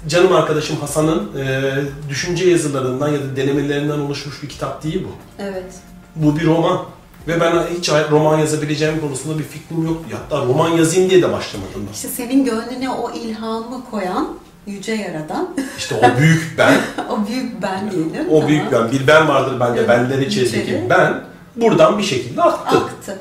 [0.08, 1.72] canım arkadaşım Hasan'ın e,
[2.10, 5.44] düşünce yazılarından ya da denemelerinden oluşmuş bir kitap değil bu.
[5.44, 5.74] Evet.
[6.15, 6.80] Bu bir roman.
[7.28, 10.18] Ve ben hiç roman yazabileceğim konusunda bir fikrim yoktu.
[10.24, 11.94] Hatta roman yazayım diye de başlamadım ben.
[11.94, 14.28] İşte senin gönlüne o ilhamı koyan
[14.68, 16.78] yüce yaradan, İşte o büyük ben,
[17.10, 18.30] o büyük ben diyelim.
[18.32, 20.89] o büyük ben, bir ben vardır bende, Evet, benleri içerideki içeri.
[20.89, 21.24] ben
[21.56, 22.78] buradan bir şekilde aktı.
[22.78, 23.20] Aktı.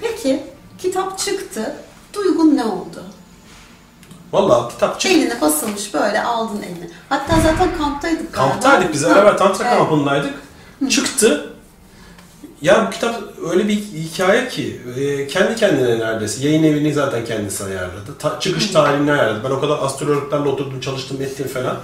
[0.00, 0.42] Peki
[0.78, 1.76] kitap çıktı.
[2.12, 3.02] Duygun ne oldu?
[4.32, 5.18] Vallahi kitap çıktı.
[5.18, 6.90] Eline basılmış böyle aldın eline.
[7.08, 8.34] Hatta zaten kamptaydık.
[8.34, 8.50] galiba.
[8.50, 9.78] Kamptaydık biz, beraber tantra evet.
[9.78, 10.34] kampındaydık.
[10.90, 11.52] Çıktı.
[12.62, 17.64] Ya bu kitap öyle bir hikaye ki e, kendi kendine neredeyse yayın evini zaten kendisi
[17.64, 18.18] ayarladı.
[18.18, 19.40] Ta- çıkış tarihini ayarladı.
[19.44, 21.76] Ben o kadar astrologlarla oturdum çalıştım ettim falan.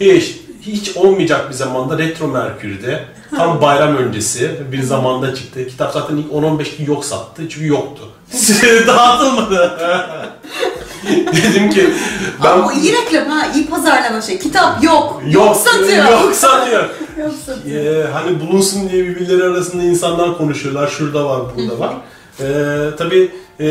[0.00, 3.04] hiç hiç olmayacak bir zamanda Retro Merkür'de
[3.36, 5.66] tam bayram öncesi bir zamanda çıktı.
[5.66, 8.02] Kitap zaten ilk 10-15 gün yok sattı çünkü yoktu.
[8.86, 9.78] Dağıtılmadı.
[11.44, 11.90] Dedim ki
[12.44, 14.38] ben Ama o iyi reklam ha, iyi pazarlama şey.
[14.38, 15.22] Kitap yok.
[15.30, 16.04] yok satıyor.
[16.10, 16.84] Yok satıyor.
[17.18, 17.84] Yok satıyor.
[17.84, 20.88] Ee, hani bulunsun diye birbirleri arasında insanlar konuşuyorlar.
[20.88, 21.94] Şurada var, burada var.
[22.40, 23.66] Ee, tabii e,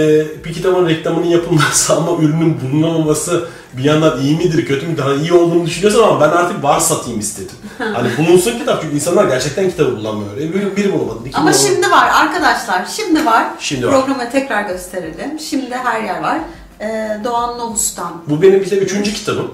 [0.46, 3.44] bir kitabın reklamının yapılması ama ürünün bulunamaması
[3.74, 5.02] bir yandan iyi midir, kötü müdür?
[5.02, 7.56] Hani iyi olduğunu düşünüyorsan ama ben artık var satayım istedim.
[7.78, 10.38] hani bulunsun kitap çünkü insanlar gerçekten kitabı bulamıyor.
[10.38, 11.68] E, bir, biri bulamadı, iki Ama bulamadı.
[11.68, 12.86] şimdi var arkadaşlar.
[12.96, 13.46] Şimdi var.
[13.60, 13.94] Şimdi var.
[13.94, 15.40] Programa tekrar gösterelim.
[15.40, 16.40] Şimdi her yer var.
[16.82, 18.12] Ee, Doğan Novus'tan.
[18.30, 19.52] Bu benim işte üçüncü kitabım.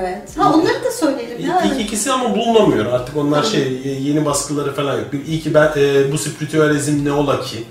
[0.00, 0.38] Evet.
[0.38, 1.60] Ha onları da söyleyelim ya.
[1.64, 1.80] İlk evet.
[1.80, 5.12] ikisi ama bulunamıyor artık onlar şey yeni baskıları falan yok.
[5.12, 7.64] Bir, iyi ki ben e, bu spiritüalizm ne ola ki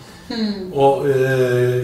[0.75, 1.11] o e,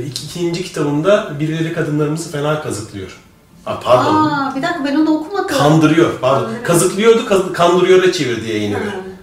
[0.07, 3.17] ik- ikinci kitabımda birileri kadınlarımızı fena kazıklıyor.
[3.65, 4.15] Ha, pardon.
[4.15, 5.57] Aa, bir dakika ben onu okumadım.
[5.57, 6.19] Kandırıyor.
[6.21, 6.39] Pardon.
[6.41, 6.63] Kandırıyor.
[6.65, 8.79] Kazıklıyordu, kaz- kandırıyor'a çevirdi yayın evi.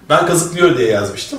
[0.07, 0.11] Hı.
[0.11, 1.38] Ben kazıklıyor diye yazmıştım.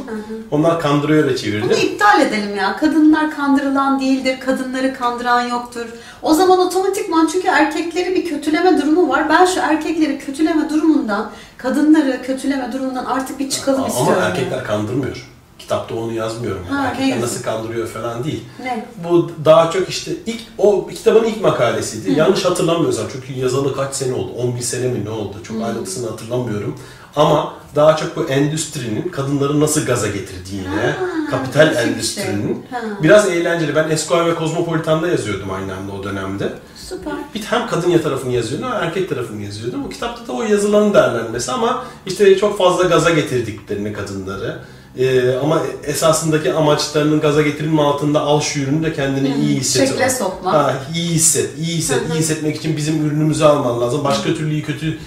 [0.52, 1.74] Onlar kandırıyor'a Bunu çevirdi.
[1.74, 2.78] iptal edelim ya.
[2.78, 5.86] Kadınlar kandırılan değildir, kadınları kandıran yoktur.
[6.22, 9.30] O zaman otomatikman çünkü erkekleri bir kötüleme durumu var.
[9.30, 14.24] Ben şu erkekleri kötüleme durumundan, kadınları kötüleme durumundan artık bir çıkalım Ama istiyorum.
[14.26, 15.28] erkekler kandırmıyor.
[15.60, 16.62] Kitapta onu yazmıyorum.
[16.70, 16.78] Yani.
[16.78, 18.44] Ha, erkekler nasıl kandırıyor falan değil.
[18.64, 18.86] Ne?
[19.10, 22.20] Bu daha çok işte ilk o kitabın ilk makalesiydi.
[22.20, 24.32] Yanlış hatırlamıyorsam çünkü yazalı kaç sene oldu?
[24.38, 25.38] 11 sene mi ne oldu?
[25.44, 26.80] Çok ayrıntısını hatırlamıyorum.
[27.18, 31.84] Ama daha çok bu endüstrinin kadınları nasıl gaza getirdiğine, Ha, kapital şey.
[31.84, 32.82] endüstrinin Ha.
[33.04, 33.76] biraz eğlenceli.
[33.76, 36.54] Ben Esquire ve Cosmopolitan'da yazıyordum aynı anda o dönemde.
[36.90, 37.14] Süper.
[37.36, 39.86] Bir hem kadın ya tarafını yazıyordum hem erkek tarafını yazıyordum.
[39.86, 44.60] O kitapta da o yazıların değerlenmesi ama işte çok fazla gaza getirdiklerini kadınları.
[45.00, 49.90] Ee, ama esasındaki amaçlarının gaza getirilme altında al şu ürünü de kendini iyi hisset.
[49.90, 50.54] şekle sokma.
[50.54, 54.04] Ha, iyi hisset, iyi hisset, iyi hissetmek için bizim ürünümüzü alman lazım.
[54.04, 54.98] Başka türlü iyi kötü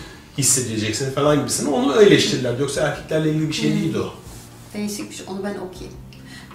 [0.41, 1.69] hissedeceksin falan gibisini.
[1.69, 2.59] Onu eleştirirler.
[2.59, 4.15] Yoksa erkeklerle ilgili bir şey değildi o.
[4.75, 5.27] Değişik bir şey.
[5.29, 5.97] Onu ben okuyayım.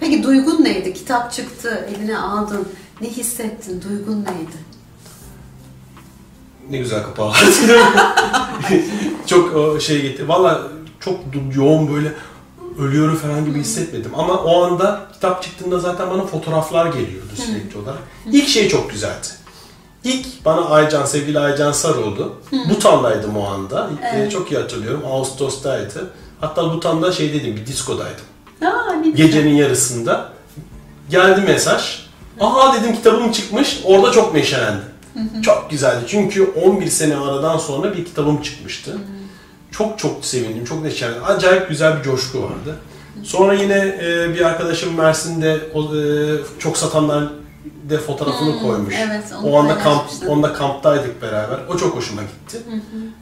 [0.00, 0.94] Peki duygun neydi?
[0.94, 2.68] Kitap çıktı, eline aldın.
[3.00, 3.82] Ne hissettin?
[3.82, 4.56] Duygun neydi?
[6.70, 7.46] Ne güzel kapağı vardı.
[9.26, 10.28] çok o şey gitti.
[10.28, 10.68] Valla
[11.00, 11.20] çok
[11.54, 12.12] yoğun böyle
[12.78, 14.10] ölüyorum falan gibi hissetmedim.
[14.14, 17.98] Ama o anda kitap çıktığında zaten bana fotoğraflar geliyordu sürekli olarak.
[18.32, 19.26] İlk şey çok güzeldi.
[20.06, 22.34] İlk bana Aycan, sevgili Aycan Sarıoğlu,
[22.70, 23.90] Butan'daydım o anda.
[24.14, 25.02] Ee, çok iyi hatırlıyorum.
[25.06, 26.10] Ağustos'taydı.
[26.40, 28.24] Hatta Butan'da şey dedim, bir diskodaydım.
[28.66, 29.10] Aa, ne.
[29.10, 30.32] Gecenin yarısında
[31.10, 32.06] geldi mesaj.
[32.40, 33.80] Aha dedim kitabım çıkmış.
[33.84, 34.84] Orada çok neşelendim.
[35.42, 36.04] Çok güzeldi.
[36.08, 38.98] Çünkü 11 sene aradan sonra bir kitabım çıkmıştı.
[39.70, 40.64] Çok çok sevindim.
[40.64, 41.24] Çok neşelendim.
[41.24, 42.76] Acayip güzel bir coşku vardı.
[43.22, 46.00] Sonra yine e, bir arkadaşım Mersin'de o, e,
[46.58, 47.24] çok satanlar
[47.90, 48.94] de fotoğrafını koymuş.
[48.98, 51.58] evet, onu o anda kamp, onda kamptaydık beraber.
[51.68, 52.58] O çok hoşuma gitti.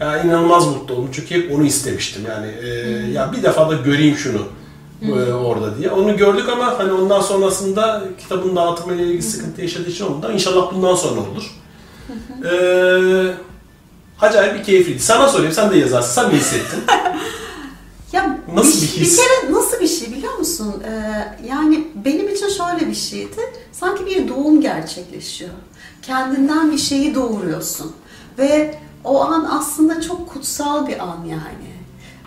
[0.01, 2.23] Yani inanılmaz mutlu oldum çünkü hep onu istemiştim.
[2.29, 2.69] Yani e,
[3.13, 4.43] ya bir defa da göreyim şunu
[5.03, 5.91] e, orada diye.
[5.91, 10.95] Onu gördük ama hani ondan sonrasında kitabın dağıtımıyla ilgili sıkıntı yaşadığı için ondan inşallah bundan
[10.95, 11.55] sonra olur.
[12.45, 13.35] Eee
[14.21, 15.01] acayip bir keyifliydi.
[15.01, 16.23] Sana sorayım sen de yazarsın.
[16.23, 16.85] Sen ne hissettin?
[18.15, 19.19] Ya Nasıl bir, bir his?
[19.19, 20.83] Bir kere nasıl bir şey biliyor musun?
[20.87, 23.41] Ee, yani benim için şöyle bir şeydi.
[23.73, 25.51] Sanki bir doğum gerçekleşiyor.
[26.03, 27.93] Kendinden bir şeyi doğuruyorsun.
[28.39, 28.75] Ve
[29.05, 31.75] o an aslında çok kutsal bir an yani.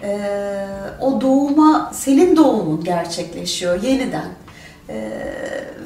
[0.03, 0.67] Ee,
[1.01, 4.29] o doğuma, senin doğumun gerçekleşiyor yeniden.
[4.89, 5.11] Ee,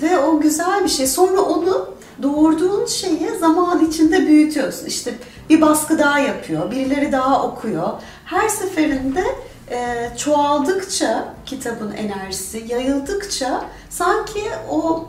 [0.02, 1.08] ve o güzel bir şey.
[1.08, 1.90] Sonra onu
[2.24, 4.86] doğurduğun şeyi zaman içinde büyütüyorsun.
[4.86, 5.14] İşte
[5.50, 7.90] bir baskı daha yapıyor, birileri daha okuyor.
[8.26, 9.24] Her seferinde
[9.72, 15.08] e, çoğaldıkça kitabın enerjisi, yayıldıkça sanki o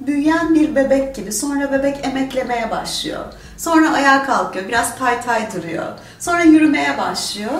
[0.00, 1.32] büyüyen bir bebek gibi.
[1.32, 3.24] Sonra bebek emeklemeye başlıyor.
[3.56, 5.86] Sonra ayağa kalkıyor, biraz tay tay duruyor.
[6.18, 7.52] Sonra yürümeye başlıyor.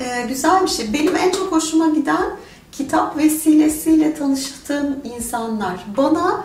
[0.00, 0.92] Ee, güzel bir şey.
[0.92, 2.24] Benim en çok hoşuma giden
[2.72, 5.84] kitap vesilesiyle tanıştığım insanlar.
[5.96, 6.44] Bana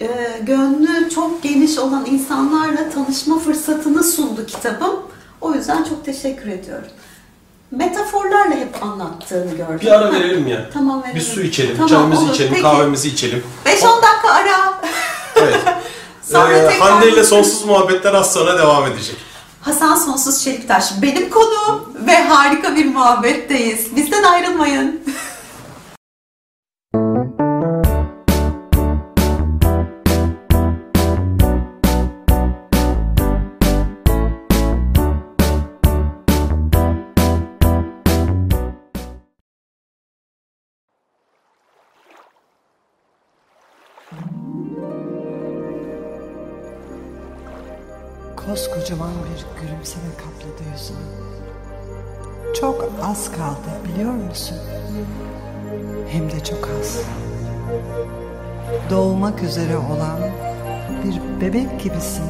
[0.00, 0.08] e,
[0.42, 4.96] gönlü çok geniş olan insanlarla tanışma fırsatını sundu kitabım.
[5.40, 6.88] O yüzden çok teşekkür ediyorum.
[7.70, 9.78] Metaforlarla hep anlattığını gördüm.
[9.82, 10.70] bir ara verelim ya.
[10.72, 11.16] Tamam verelim.
[11.16, 12.34] Bir su içelim, Tamam, çayımızı olur.
[12.34, 12.62] içelim, Peki.
[12.62, 13.42] kahvemizi içelim.
[13.66, 14.80] 5-10 dakika ara.
[15.36, 15.60] Evet.
[16.22, 19.16] Sonra Ee, tekrar- Hande ile sonsuz muhabbetler az sonra devam edecek.
[19.60, 23.96] Hasan Sonsuz Çeliktaş benim konuğum ve harika bir muhabbetteyiz.
[23.96, 25.00] Bizden ayrılmayın.
[48.36, 51.30] Koskocaman bir gülümseme kapladı yüzünü.
[52.60, 54.58] Çok az kaldı biliyor musun?
[56.08, 57.00] Hem de çok az.
[58.90, 60.18] Doğmak üzere olan
[61.04, 62.24] bir bebek gibisin.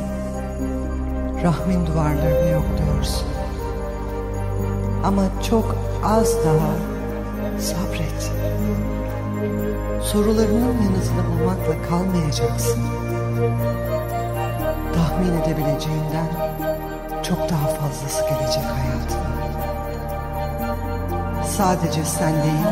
[1.42, 3.28] Rahmin duvarlarını yokluyorsun.
[5.04, 6.72] Ama çok az daha
[7.58, 8.30] sabret.
[10.02, 12.80] Sorularının yanıtını bulmakla kalmayacaksın
[14.94, 16.28] tahmin edebileceğinden
[17.22, 19.30] çok daha fazlası gelecek hayatına.
[21.44, 22.66] Sadece sen değil,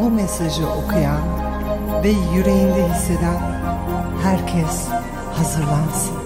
[0.00, 1.22] bu mesajı okuyan
[2.04, 3.38] ve yüreğinde hisseden
[4.22, 4.88] herkes
[5.34, 6.16] hazırlansın.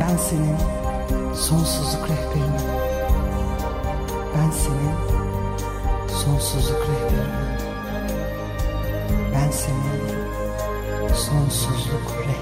[0.00, 0.56] Ben senin
[1.34, 2.70] sonsuzluk rehberinim.
[4.36, 4.94] Ben senin
[6.08, 7.29] sonsuzluk rehberinim.
[9.70, 12.39] Ben senin sonsuzluk rehberinim.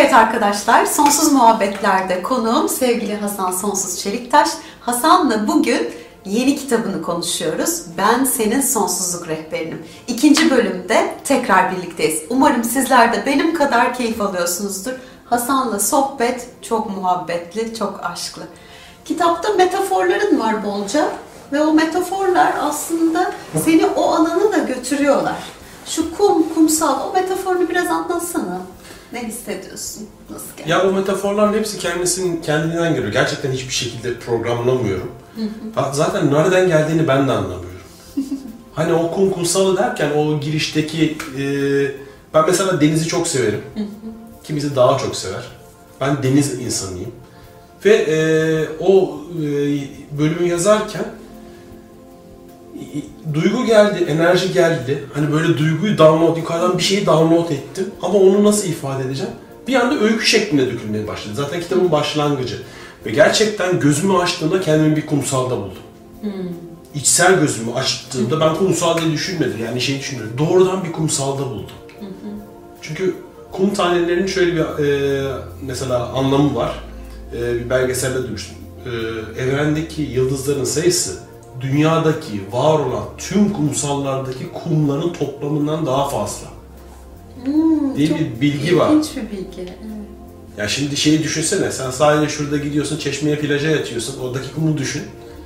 [0.00, 4.48] Evet arkadaşlar, Sonsuz Muhabbetler'de konuğum sevgili Hasan Sonsuz Çeliktaş.
[4.80, 5.90] Hasan'la bugün
[6.24, 7.82] yeni kitabını konuşuyoruz.
[7.98, 9.86] Ben Senin Sonsuzluk Rehberinim.
[10.08, 12.22] İkinci bölümde tekrar birlikteyiz.
[12.30, 14.92] Umarım sizler de benim kadar keyif alıyorsunuzdur.
[15.24, 18.42] Hasan'la sohbet çok muhabbetli, çok aşklı.
[19.04, 21.08] Kitapta metaforların var bolca
[21.52, 23.32] ve o metaforlar aslında
[23.64, 25.38] seni o alana da götürüyorlar.
[25.86, 28.60] Şu kum, kumsal, o metaforunu biraz anlatsana.
[29.12, 30.06] Ne hissediyorsun?
[30.30, 30.70] Nasıl geldi?
[30.70, 33.12] Ya o metaforların hepsi kendisinin kendinden geliyor.
[33.12, 35.10] Gerçekten hiçbir şekilde programlamıyorum.
[35.74, 37.80] Ha, Zaten nereden geldiğini ben de anlamıyorum.
[38.74, 41.44] hani o kum kumsalı derken o girişteki e,
[42.34, 43.62] ben mesela denizi çok severim.
[44.44, 45.42] Kimisi daha çok sever.
[46.00, 47.12] Ben deniz insanıyım.
[47.84, 48.16] Ve e,
[48.80, 49.44] o e,
[50.18, 51.04] bölümü yazarken
[53.34, 55.04] duygu geldi, enerji geldi.
[55.14, 57.86] Hani böyle duyguyu download, yukarıdan bir şeyi download ettim.
[58.02, 59.32] Ama onu nasıl ifade edeceğim?
[59.68, 61.34] Bir anda öykü şeklinde dökülmeye başladı.
[61.34, 62.56] Zaten kitabın başlangıcı.
[63.06, 65.72] Ve gerçekten gözümü açtığımda kendimi bir kumsalda buldum.
[66.94, 69.64] İçsel gözümü açtığımda ben kumsal diye düşünmedim.
[69.64, 70.32] Yani şey düşünmedim.
[70.38, 71.76] Doğrudan bir kumsalda buldum.
[72.82, 73.14] Çünkü
[73.52, 75.32] kum tanelerinin şöyle bir e,
[75.66, 76.74] mesela anlamı var.
[77.36, 78.56] E, bir belgeselde duymuştum.
[78.86, 78.90] E,
[79.42, 81.29] evrendeki yıldızların sayısı
[81.60, 86.46] dünyadaki var olan tüm kumsallardaki kumların toplamından daha fazla.
[87.96, 88.90] diye çok bir bilgi var.
[88.90, 89.60] İlginç bir bilgi.
[89.60, 89.78] Evet.
[90.58, 95.02] Ya şimdi şeyi düşünsene, sen sadece şurada gidiyorsun, çeşmeye plaja yatıyorsun, oradaki kumu düşün.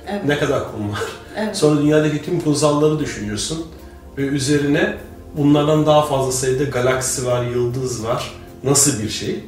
[0.07, 0.25] Evet.
[0.25, 0.99] Ne kadar kum var.
[1.37, 1.57] Evet.
[1.57, 3.65] Sonra dünyadaki tüm kumsalları düşünüyorsun
[4.17, 4.97] ve üzerine
[5.37, 8.33] bunlardan daha fazla sayıda galaksi var, yıldız var.
[8.63, 9.43] Nasıl bir şey?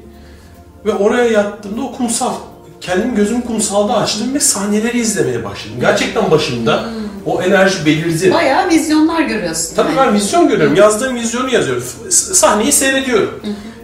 [0.85, 2.33] Ve oraya yattığımda o kumsal,
[2.81, 5.77] kendim gözüm kumsalda açtım ve sahneleri izlemeye başladım.
[5.81, 6.89] Gerçekten başımda
[7.25, 8.33] o enerji belirdi.
[8.33, 9.75] Bayağı vizyonlar görüyorsun.
[9.75, 10.07] Tabii yani.
[10.07, 10.75] ben vizyon görüyorum.
[10.75, 11.83] Yazdığım vizyonu yazıyorum.
[12.09, 13.39] Sahneyi seyrediyorum.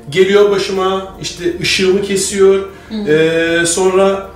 [0.10, 2.70] Geliyor başıma, işte ışığımı kesiyor.
[3.08, 4.30] Ee, sonra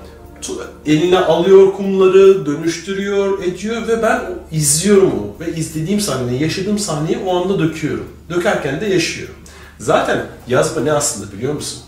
[0.86, 5.46] eline alıyor kumları, dönüştürüyor, ediyor ve ben izliyorum o.
[5.46, 8.08] Ve izlediğim sahneyi, yaşadığım sahneyi o anda döküyorum.
[8.30, 9.36] Dökerken de yaşıyorum.
[9.80, 11.80] Zaten yazma ne aslında biliyor musun?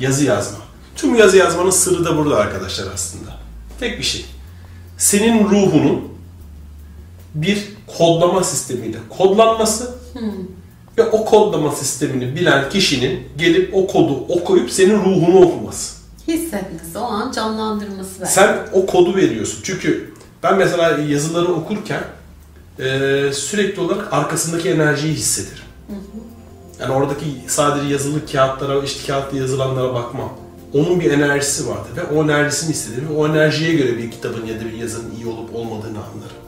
[0.00, 0.58] Yazı yazma.
[0.96, 3.30] Tüm yazı yazmanın sırrı da burada arkadaşlar aslında.
[3.80, 4.24] Tek bir şey.
[4.98, 6.12] Senin ruhunun
[7.34, 7.68] bir
[7.98, 9.94] kodlama sistemiyle kodlanması
[10.98, 15.96] ve o kodlama sistemini bilen kişinin gelip o kodu okuyup senin ruhunu okuması.
[16.28, 18.32] Hissetmesi, o an canlandırması belki.
[18.32, 19.60] Sen o kodu veriyorsun.
[19.62, 22.04] Çünkü ben mesela yazıları okurken
[22.78, 22.84] e,
[23.32, 25.64] sürekli olarak arkasındaki enerjiyi hissederim.
[26.80, 30.32] Yani oradaki sadece yazılı kağıtlara, işte kağıtta yazılanlara bakmam.
[30.74, 34.60] Onun bir enerjisi vardır ve o enerjisini hissederim ve o enerjiye göre bir kitabın ya
[34.60, 36.42] da bir yazının iyi olup olmadığını anlarım.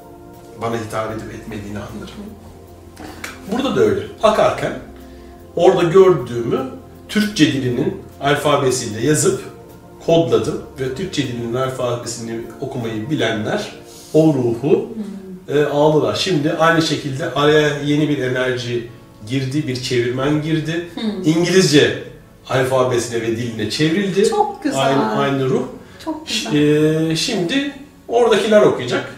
[0.62, 2.14] Bana hitap edip etmediğini anlarım.
[3.52, 4.00] Burada da öyle.
[4.22, 4.72] Akarken
[5.56, 6.60] orada gördüğümü
[7.08, 9.40] Türkçe dilinin alfabesiyle yazıp
[10.06, 13.72] kodladım ve Türkçe dilinin alfabesini okumayı bilenler
[14.14, 14.88] o ruhu
[15.48, 16.14] e, aldılar.
[16.14, 18.88] Şimdi aynı şekilde araya yeni bir enerji
[19.28, 20.88] girdi, bir çevirmen girdi.
[21.24, 22.04] İngilizce
[22.48, 24.28] alfabesine ve diline çevrildi.
[24.28, 24.80] Çok güzel.
[24.86, 25.62] Aynı, aynı ruh.
[26.04, 26.54] Çok güzel.
[27.10, 27.72] e, şimdi
[28.08, 29.14] oradakiler okuyacak.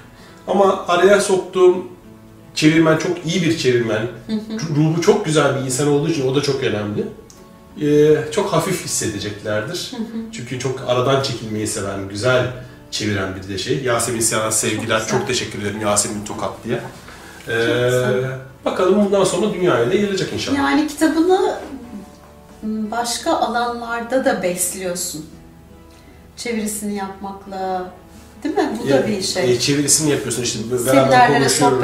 [0.47, 1.87] Ama araya soktuğum
[2.55, 4.07] çevirmen çok iyi bir çevirmen.
[4.77, 7.05] Ruhu çok güzel bir insan olduğu için o da çok önemli.
[7.83, 9.93] Ee, çok hafif hissedeceklerdir.
[10.33, 12.47] Çünkü çok aradan çekilmeyi seven, güzel
[12.91, 13.83] çeviren bir de şey.
[13.83, 15.01] Yasemin Sinan sevgiler.
[15.01, 16.77] Çok Çok, teşekkür ederim Yasemin Tokatlı'ya.
[16.77, 17.53] Ee,
[17.85, 18.39] güzel.
[18.65, 20.57] bakalım bundan sonra dünyaya da gelecek inşallah.
[20.57, 21.59] Yani kitabını
[22.67, 25.27] başka alanlarda da besliyorsun.
[26.37, 27.93] Çevirisini yapmakla,
[28.45, 28.79] değil mi?
[28.85, 29.53] Bu da bir şey.
[29.53, 31.79] E, çevirisini yapıyorsun işte beraber konuşuyoruz.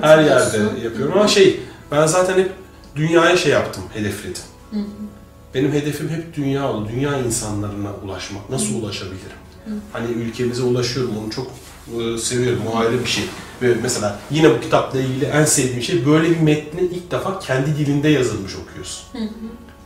[0.00, 1.60] Her yerde yapıyorum ama şey
[1.92, 2.52] ben zaten hep
[2.96, 4.42] dünyaya şey yaptım, hedefledim.
[5.54, 6.88] Benim hedefim hep dünya oldu.
[6.94, 8.50] Dünya insanlarına ulaşmak.
[8.50, 9.36] Nasıl ulaşabilirim?
[9.92, 11.46] Hani ülkemize ulaşıyorum onu çok
[12.00, 12.62] e, seviyorum.
[12.72, 13.24] O ayrı bir şey.
[13.62, 17.76] Ve mesela yine bu kitapla ilgili en sevdiğim şey böyle bir metni ilk defa kendi
[17.76, 19.04] dilinde yazılmış okuyorsun.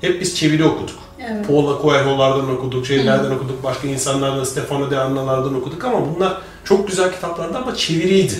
[0.04, 0.96] Hep biz çeviri okuduk.
[1.30, 1.46] Evet.
[1.46, 7.12] Paula Coelho'lardan okuduk, şeylerden okuduk, başka insanlardan, Stefano de Anna'lardan okuduk ama bunlar çok güzel
[7.12, 8.34] kitaplardı ama çeviriydi.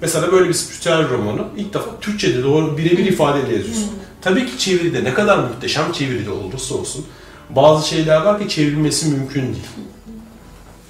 [0.00, 3.90] Mesela böyle bir spiritüel romanı ilk defa Türkçe'de doğru birebir ifadeyle yazıyorsun.
[4.22, 7.06] Tabii ki çeviride ne kadar muhteşem çeviride olursa olsun
[7.50, 9.66] bazı şeyler var ki çevrilmesi mümkün değil.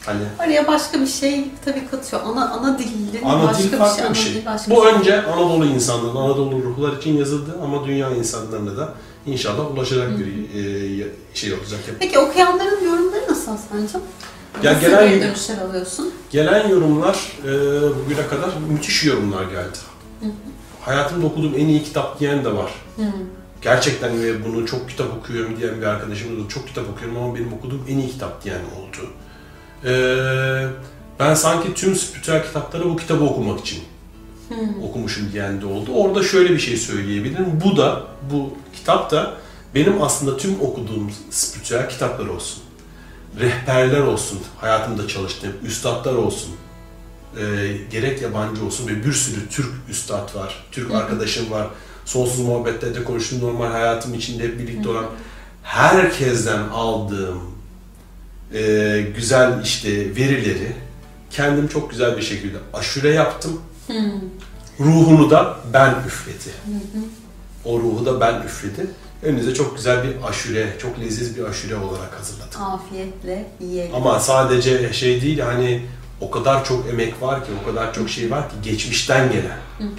[0.06, 2.22] Hani Oraya başka bir şey tabii katıyor.
[2.24, 4.04] Ana ana dilin ana başka dil bir farklı şey.
[4.04, 4.34] bir ana şey.
[4.34, 4.98] dil başka Bu bir şey.
[4.98, 8.94] önce Anadolu insanların, Anadolu ruhlar için yazıldı ama dünya insanlarına da
[9.26, 11.80] inşallah ulaşacak bir e, şey olacak.
[11.98, 14.02] Peki okuyanların yorumları nasıl Hasan'cığım?
[14.62, 16.12] Ya Nasıl gelen- geri dönüşler alıyorsun?
[16.30, 17.48] Gelen yorumlar e,
[18.04, 19.78] bugüne kadar müthiş yorumlar geldi.
[20.80, 22.70] Hayatımda okuduğum en iyi kitap diyen de var.
[23.62, 27.52] gerçekten ve bunu çok kitap okuyorum diyen bir arkadaşımız da çok kitap okuyorum ama benim
[27.52, 29.10] okuduğum en iyi kitap diyen oldu.
[29.84, 30.66] Ee,
[31.20, 33.78] ben sanki tüm spiritüel kitapları bu kitabı okumak için
[34.82, 35.90] okumuşum diyen de oldu.
[35.94, 37.60] Orada şöyle bir şey söyleyebilirim.
[37.64, 39.34] Bu da, bu kitap da
[39.74, 42.62] benim aslında tüm okuduğum spiritüel kitaplar olsun.
[43.40, 46.50] Rehberler olsun, hayatımda çalıştığım üstadlar olsun.
[47.36, 51.66] Ee, gerek yabancı olsun ve bir sürü Türk üstad var, Türk arkadaşım var.
[52.04, 55.06] Sonsuz muhabbetlerde konuştuğum normal hayatım içinde hep birlikte olan
[55.62, 57.40] herkesten aldığım
[58.54, 60.72] e, güzel işte verileri
[61.30, 63.60] kendim çok güzel bir şekilde aşure yaptım.
[64.80, 66.54] Ruhunu da ben üfledi.
[67.64, 68.86] O ruhu da ben üfledi.
[69.22, 72.62] Önünüze çok güzel bir aşure, çok leziz bir aşure olarak hazırladım.
[72.62, 73.94] Afiyetle yiyelim.
[73.94, 75.82] Ama sadece şey değil hani
[76.20, 79.58] o kadar çok emek var ki, o kadar çok şey var ki geçmişten gelen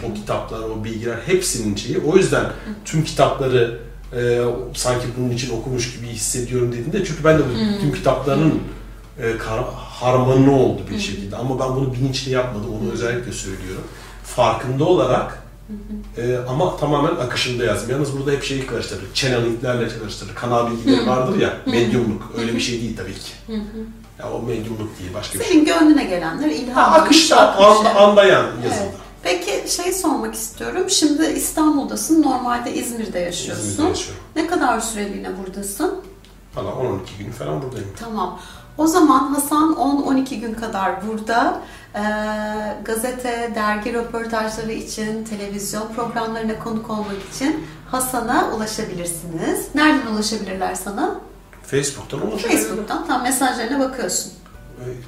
[0.09, 1.97] o kitaplar, o bilgiler hepsinin şeyi.
[1.99, 2.45] O yüzden
[2.85, 3.79] tüm kitapları
[4.15, 4.41] e,
[4.73, 8.59] sanki bunun için okumuş gibi hissediyorum dediğinde çünkü ben de bu tüm kitapların
[9.21, 11.35] e, kar- harmanı oldu bir şekilde.
[11.35, 13.83] Ama ben bunu bilinçli yapmadım, onu özellikle söylüyorum.
[14.23, 15.43] Farkında olarak
[16.17, 17.89] e, ama tamamen akışında yazdım.
[17.91, 19.15] Yalnız burada hep şeyi karıştırdık.
[19.15, 20.35] Channeling'lerle karıştırdık.
[20.37, 22.31] Kanal bilgileri vardır ya, medyumluk.
[22.37, 23.31] Öyle bir şey değil tabii ki.
[24.19, 25.53] Ya o medyumluk değil, başka bir şey.
[25.53, 26.91] Senin gönlüne gelenler ilham.
[26.91, 28.81] Ha, akışta, anda, anda yan yazıldı.
[28.83, 28.91] Evet.
[29.23, 30.89] Peki şey sormak istiyorum.
[30.89, 32.21] Şimdi İstanbul'dasın.
[32.21, 33.63] Normalde İzmir'de yaşıyorsun.
[33.67, 34.23] İzmir'de yaşıyorum.
[34.35, 35.95] Ne kadar süreliğine buradasın?
[36.55, 37.87] Valla 10-12 gün falan buradayım.
[37.99, 38.39] Tamam.
[38.77, 41.59] O zaman Hasan 10-12 gün kadar burada.
[41.95, 41.99] Ee,
[42.85, 49.67] gazete, dergi röportajları için, televizyon programlarına konuk olmak için Hasan'a ulaşabilirsiniz.
[49.75, 51.15] Nereden ulaşabilirler sana?
[51.63, 52.57] Facebook'tan ulaşabilirim.
[52.59, 53.07] Facebook'tan.
[53.07, 54.31] Tam mesajlarına bakıyorsun.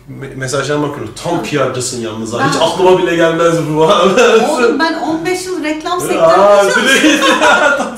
[0.10, 1.14] Me- mesajlarıma bakıyorum.
[1.24, 2.34] Tam PR'cısın yalnız.
[2.34, 2.48] ha.
[2.50, 3.82] Hiç Ben- aklıma bile gelmez bu.
[4.54, 7.24] Oğlum ben 15 yıl reklam sektöründe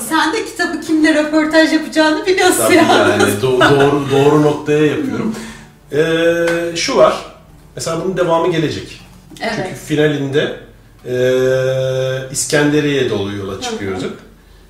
[0.08, 2.88] Sen de kitabı kimle röportaj yapacağını biliyorsun Tabii yani.
[3.10, 5.34] yani do- doğru doğru noktaya yapıyorum.
[5.92, 7.36] Ee, şu var.
[7.76, 9.00] Mesela bunun devamı gelecek.
[9.38, 9.78] Çünkü Evet.
[9.86, 10.56] finalinde
[11.08, 14.04] ee, İskenderiye'ye doğru yola çıkıyoruz.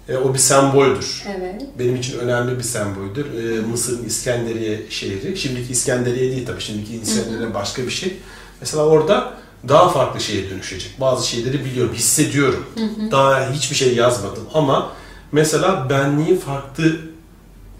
[0.08, 1.24] E, o bir semboldür.
[1.38, 1.62] Evet.
[1.78, 3.26] Benim için önemli bir semboldür.
[3.26, 5.36] Ee, Mısır'ın İskenderiye şehri.
[5.36, 6.60] Şimdiki İskenderiye değil tabii.
[6.60, 8.16] Şimdiki İskenderiye başka bir şey.
[8.60, 9.32] Mesela orada
[9.68, 10.90] daha farklı şeye dönüşecek.
[11.00, 12.66] Bazı şeyleri biliyorum, hissediyorum.
[13.10, 14.92] Daha hiçbir şey yazmadım ama
[15.32, 16.96] mesela benliğin farklı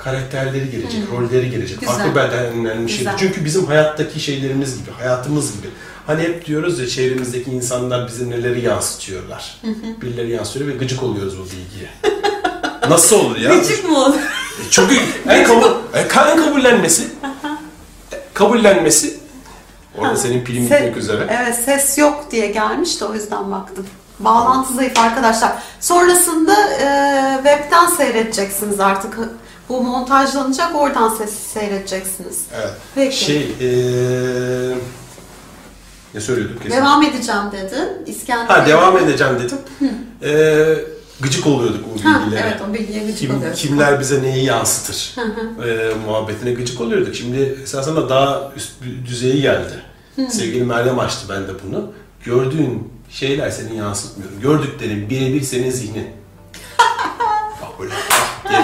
[0.06, 1.80] karakterleri gelecek, rolleri gelecek.
[1.80, 1.94] Güzel.
[1.94, 3.02] Farklı bedenlenmiş.
[3.18, 5.66] Çünkü bizim hayattaki şeylerimiz gibi, hayatımız gibi.
[6.06, 9.60] Hani hep diyoruz ya çevremizdeki insanlar bize neleri yansıtıyorlar.
[10.02, 11.90] Birileri yansıtıyor ve gıcık oluyoruz bu bilgiye.
[12.90, 13.54] Nasıl olur ya?
[13.54, 14.16] Gıcık mı olur?
[14.16, 14.94] E, Çünkü
[15.28, 17.02] en, kabul, en kabullenmesi
[18.12, 19.16] e, kabullenmesi
[19.98, 21.26] orada senin pilin bitmek üzere.
[21.42, 23.86] Evet ses yok diye gelmiş de o yüzden baktım.
[24.18, 25.52] Bağlantı zayıf arkadaşlar.
[25.80, 26.88] Sonrasında e,
[27.36, 29.18] webten seyredeceksiniz artık.
[29.68, 32.44] Bu montajlanacak oradan ses seyredeceksiniz.
[32.54, 32.70] Evet.
[32.94, 33.16] Peki.
[33.16, 34.74] Şey eee
[36.14, 36.76] ne söylüyorduk kesin?
[36.76, 37.88] Devam edeceğim dedin.
[38.06, 38.46] İskender.
[38.46, 39.58] Ha devam edeceğim dedim.
[40.22, 40.84] Eee
[41.20, 42.48] gıcık oluyorduk o Ha, bilgilere.
[42.48, 43.68] evet o bilgiye gıcık Kim, oluyorsun.
[43.68, 45.14] kimler bize neyi yansıtır
[45.66, 47.14] eee, muhabbetine gıcık oluyorduk.
[47.14, 48.72] Şimdi esasında daha üst
[49.06, 49.82] düzeye geldi.
[50.30, 51.92] Sevgili Meryem açtı ben de bunu.
[52.24, 54.30] Gördüğün şeyler seni yansıtmıyor.
[54.42, 56.06] Gördüklerin birebir senin zihnin.
[57.62, 57.92] Bak böyle
[58.48, 58.58] diye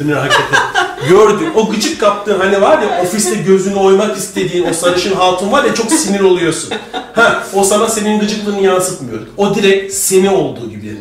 [0.00, 0.60] bunu hakikaten
[1.08, 1.48] gördün.
[1.54, 5.74] O gıcık kaptığın hani var ya ofiste gözünü oymak istediğin o sarışın hatun var ya
[5.74, 6.70] çok sinir oluyorsun.
[7.14, 9.20] Ha, o sana senin gıcıklığını yansıtmıyor.
[9.36, 10.96] O direkt seni olduğu gibi.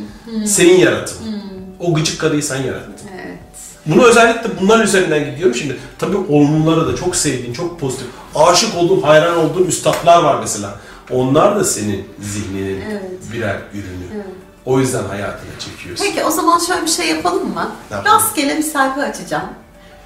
[0.45, 1.41] Senin yaratımın.
[1.79, 2.93] O gıcık karıyı sen yarattın.
[3.15, 3.37] Evet.
[3.85, 5.77] Bunu özellikle bunlar üzerinden gidiyorum şimdi.
[5.99, 10.75] Tabii olumluları da çok sevdiğin, çok pozitif, aşık olduğun, hayran olduğun üstadlar var mesela.
[11.11, 13.03] Onlar da senin zihninin Evet.
[13.33, 14.23] birer ürünü.
[14.65, 16.05] O yüzden hayatına çekiyorsun.
[16.05, 17.71] Peki o zaman şöyle bir şey yapalım mı?
[17.91, 18.15] Ne yapalım?
[18.17, 19.49] Rastgele bir sayfa açacağım.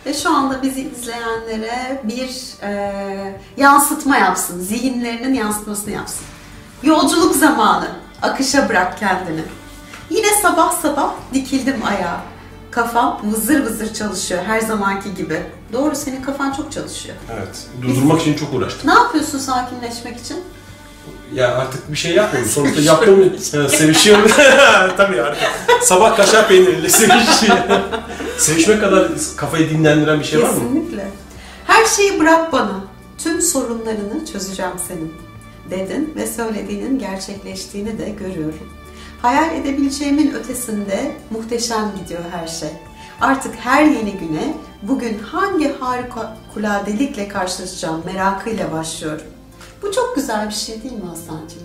[0.06, 2.30] Ve şu anda bizi izleyenlere bir
[2.64, 4.60] e, yansıtma yapsın.
[4.62, 6.26] Zihinlerinin yansıtmasını yapsın.
[6.84, 7.88] Yolculuk zamanı.
[8.22, 9.42] Akışa bırak kendini.
[10.10, 12.22] Yine sabah sabah dikildim ayağa.
[12.72, 15.42] Kafam vızır vızır çalışıyor her zamanki gibi.
[15.74, 17.16] Doğru senin kafan çok çalışıyor.
[17.34, 17.68] Evet.
[17.82, 18.90] Durdurmak için çok uğraştım.
[18.90, 20.38] Ne yapıyorsun sakinleşmek için?
[21.34, 22.52] Ya artık bir şey yapmıyorum.
[22.52, 23.24] Sonuçta yaptığım
[23.64, 24.32] Ha, sevişiyorum.
[24.98, 25.44] Tabii artık.
[25.82, 27.58] Sabah kaşar peyniriyle sevişiyor.
[28.38, 30.54] Sevişmek kadar kafayı dinlendiren bir şey var mı?
[30.56, 31.08] Kesinlikle.
[31.68, 32.84] Her şeyi bırak bana.
[33.18, 35.14] Tüm sorunlarını çözeceğim senin.
[35.70, 38.70] Dedin ve söylediğinin gerçekleştiğini de görüyorum.
[39.22, 42.70] Hayal edebileceğimin ötesinde muhteşem gidiyor her şey.
[43.22, 49.26] Artık her yeni güne bugün hangi harikuladelikle karşılaşacağım merakıyla başlıyorum.
[49.82, 51.62] Bu çok güzel bir şey değil mi Hasan'cığım?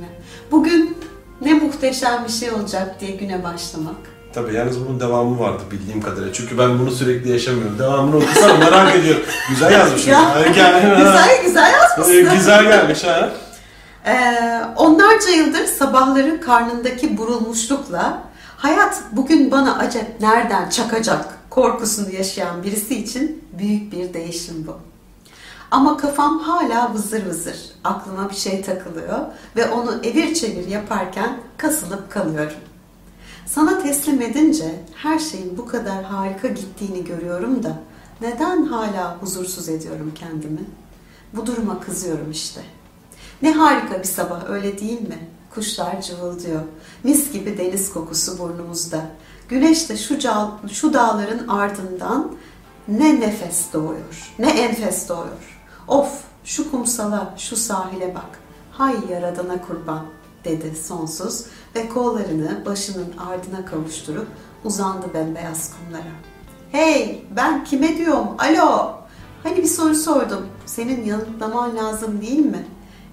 [0.50, 0.98] Bugün
[1.40, 3.96] ne muhteşem bir şey olacak diye güne başlamak.
[4.34, 6.32] Tabii yalnız bunun devamı vardı bildiğim kadarıyla.
[6.32, 7.78] Çünkü ben bunu sürekli yaşamıyorum.
[7.78, 9.22] Devamını okusana merak ediyorum.
[9.48, 10.10] Güzel yazmışsın.
[10.10, 12.34] Ya, güzel güzel yazmışsın.
[12.36, 13.30] Güzel gelmiş ha.
[14.06, 14.34] Ee,
[14.76, 18.22] onlarca yıldır sabahları karnındaki burulmuşlukla
[18.56, 24.91] hayat bugün bana acep nereden çakacak korkusunu yaşayan birisi için büyük bir değişim bu.
[25.72, 27.56] Ama kafam hala vızır vızır.
[27.84, 29.18] Aklıma bir şey takılıyor
[29.56, 32.56] ve onu evir çevir yaparken kasılıp kalıyorum.
[33.46, 37.78] Sana teslim edince her şeyin bu kadar harika gittiğini görüyorum da
[38.20, 40.60] neden hala huzursuz ediyorum kendimi?
[41.32, 42.60] Bu duruma kızıyorum işte.
[43.42, 45.18] Ne harika bir sabah öyle değil mi?
[45.54, 46.62] Kuşlar cıvıldıyor.
[47.04, 49.04] Mis gibi deniz kokusu burnumuzda.
[49.48, 50.18] Güneş de şu,
[50.72, 52.32] şu dağların ardından
[52.88, 55.51] ne nefes doğuyor, ne enfes doğuyor.
[55.88, 58.38] Of şu kumsala, şu sahile bak.
[58.72, 60.06] Hay yaradana kurban
[60.44, 61.44] dedi sonsuz
[61.76, 64.26] ve kollarını başının ardına kavuşturup
[64.64, 66.12] uzandı bembeyaz kumlara.
[66.72, 68.92] Hey ben kime diyorum alo
[69.42, 72.66] hani bir soru sordum senin yanıtlaman lazım değil mi?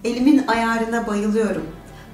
[0.03, 1.65] Elimin ayarına bayılıyorum.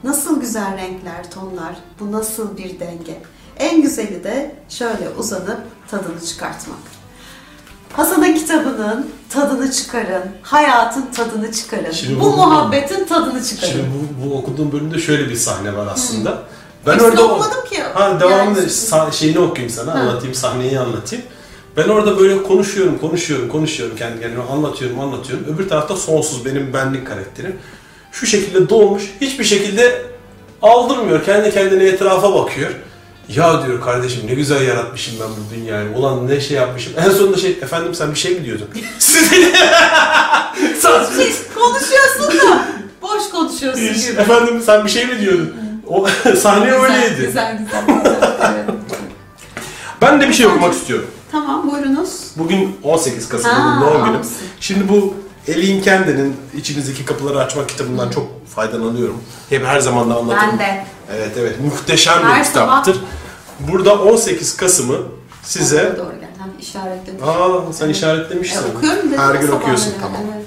[0.03, 3.21] Nasıl güzel renkler tonlar bu nasıl bir denge.
[3.57, 6.79] En güzeli de şöyle uzanıp tadını çıkartmak.
[7.97, 13.71] Hasan'ın kitabının tadını çıkarın, hayatın tadını çıkarın, Şimdi bu bu- muhabbetin tadını çıkarın.
[13.71, 13.85] Şimdi
[14.23, 16.43] bu, bu okuduğum bölümde şöyle bir sahne var aslında.
[16.87, 17.81] Ben Hepsini orada okumadım ki.
[17.93, 21.25] Ha devamında Yani- sa- şeyini okuyayım sana, anlatayım, sahneyi anlatayım.
[21.77, 25.45] Ben orada böyle konuşuyorum, konuşuyorum, konuşuyorum kendi kendime anlatıyorum, anlatıyorum.
[25.55, 27.55] Öbür tarafta sonsuz benim benlik karakterim.
[28.11, 30.01] Şu şekilde doğmuş, hiçbir şekilde
[30.61, 31.25] aldırmıyor.
[31.25, 32.71] Kendi kendine etrafa bakıyor.
[33.29, 35.89] Ya diyor kardeşim ne güzel yaratmışım ben bu dünyayı.
[35.95, 36.93] Ulan ne şey yapmışım.
[36.97, 38.67] En sonunda şey, efendim sen bir şey mi diyordun?
[38.99, 39.29] Siz
[40.79, 42.65] Sen- Siz konuşuyorsun da
[43.01, 44.21] boş konuşuyorsun gibi.
[44.21, 45.53] Efendim sen bir şey mi diyordun?
[45.87, 46.07] O
[46.37, 47.25] sahne öyleydi.
[47.25, 48.15] Güzel güzel güzel.
[48.41, 48.65] evet.
[50.01, 51.07] Ben de bir şey okumak istiyorum.
[51.31, 52.09] Tamam buyurunuz.
[52.37, 54.15] Bugün 18 Kasım bugün doğum günüm.
[54.15, 54.35] almışsın.
[54.59, 55.13] Şimdi bu
[55.47, 59.21] Elin Kendi'nin içimizdeki kapıları açmak kitabından çok faydalanıyorum.
[59.49, 60.49] Hep her zaman da anlatırım.
[60.51, 60.85] Ben de.
[61.11, 63.01] Evet evet muhteşem Her bir kitaptır.
[63.59, 64.97] Burada 18 Kasım'ı
[65.43, 65.95] size...
[65.97, 66.29] Doğru gel.
[66.39, 67.23] Ha, işaretledim.
[67.27, 68.57] Aa sen işaretlemişsin.
[68.63, 69.55] E, okuyorum dedim Her gün sabahları.
[69.55, 70.21] okuyorsun tamam.
[70.35, 70.45] Evet.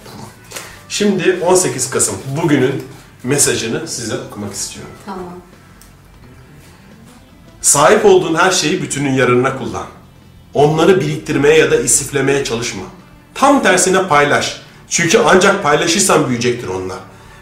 [0.89, 2.85] Şimdi 18 Kasım bugünün
[3.23, 4.93] mesajını size okumak istiyorum.
[5.07, 5.25] Tamam.
[7.61, 9.87] Sahip olduğun her şeyi bütünün yararına kullan.
[10.55, 12.83] Onları biriktirmeye ya da istiflemeye çalışma.
[13.35, 14.63] Tam tersine paylaş.
[14.89, 16.99] Çünkü ancak paylaşırsan büyüyecektir onlar.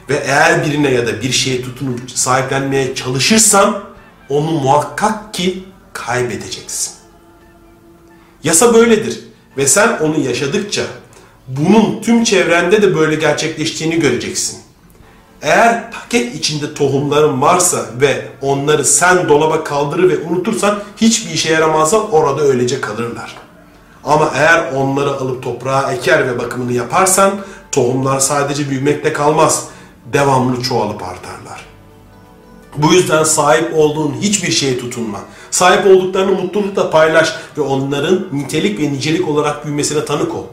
[0.09, 3.84] Ve eğer birine ya da bir şeye tutunup sahiplenmeye çalışırsan
[4.28, 6.94] onu muhakkak ki kaybedeceksin.
[8.42, 9.20] Yasa böyledir
[9.57, 10.82] ve sen onu yaşadıkça
[11.48, 14.59] bunun tüm çevrende de böyle gerçekleştiğini göreceksin.
[15.42, 22.00] Eğer paket içinde tohumların varsa ve onları sen dolaba kaldırır ve unutursan hiçbir işe yaramazlar
[22.11, 23.36] orada öylece kalırlar.
[24.04, 27.40] Ama eğer onları alıp toprağa eker ve bakımını yaparsan
[27.72, 29.68] tohumlar sadece büyümekle kalmaz.
[30.12, 31.66] Devamlı çoğalıp artarlar.
[32.76, 35.20] Bu yüzden sahip olduğun hiçbir şeye tutunma.
[35.50, 40.44] Sahip olduklarını mutlulukla paylaş ve onların nitelik ve nicelik olarak büyümesine tanık ol.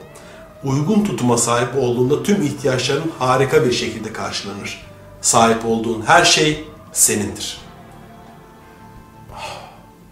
[0.64, 4.86] Uygun tutuma sahip olduğunda tüm ihtiyaçların harika bir şekilde karşılanır.
[5.22, 7.58] Sahip olduğun her şey senindir.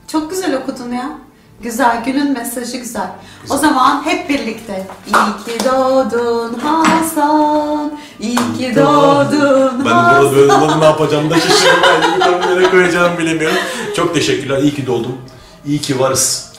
[0.08, 1.18] Çok güzel okudun ya.
[1.64, 3.08] Güzel, günün mesajı güzel.
[3.50, 4.88] O zaman hep birlikte.
[5.08, 10.22] İyi ki doğdun Hasan, iyi ki doğdun Ben Hasan.
[10.24, 12.20] burada böyle bunu ne yapacağımı da şaşırdım.
[12.20, 13.58] Ben nereye koyacağımı bilemiyorum.
[13.96, 14.58] Çok teşekkürler.
[14.58, 15.18] İyi ki doğdum.
[15.66, 16.52] İyi ki varız.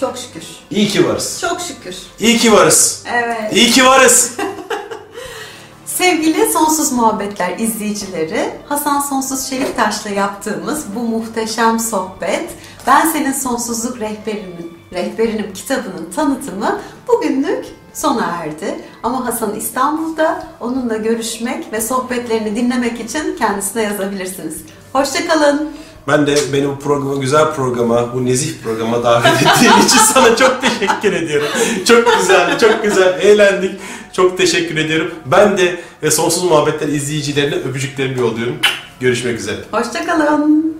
[0.00, 0.42] Çok şükür.
[0.70, 1.38] İyi ki varız.
[1.40, 1.96] Çok şükür.
[2.20, 3.04] İyi ki varız.
[3.12, 3.52] Evet.
[3.52, 4.32] İyi ki varız.
[5.86, 12.50] Sevgili Sonsuz Muhabbetler izleyicileri, Hasan Sonsuz Çeliktaş'la yaptığımız bu muhteşem sohbet,
[12.88, 18.80] Ben Senin Sonsuzluk Rehberimin, Rehberinim kitabının tanıtımı bugünlük sona erdi.
[19.02, 24.56] Ama Hasan İstanbul'da onunla görüşmek ve sohbetlerini dinlemek için kendisine yazabilirsiniz.
[24.92, 25.70] Hoşçakalın.
[26.08, 30.60] Ben de beni bu programa, güzel programa, bu nezih programa davet ettiğin için sana çok
[30.60, 31.48] teşekkür ediyorum.
[31.88, 33.80] Çok güzel, çok güzel, eğlendik.
[34.12, 35.14] Çok teşekkür ediyorum.
[35.26, 38.56] Ben de ve Sonsuz Muhabbetler izleyicilerine öpücüklerimi yolluyorum.
[39.00, 39.58] Görüşmek üzere.
[39.70, 40.78] Hoşçakalın.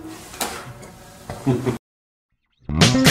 [2.69, 3.08] Mm-hmm.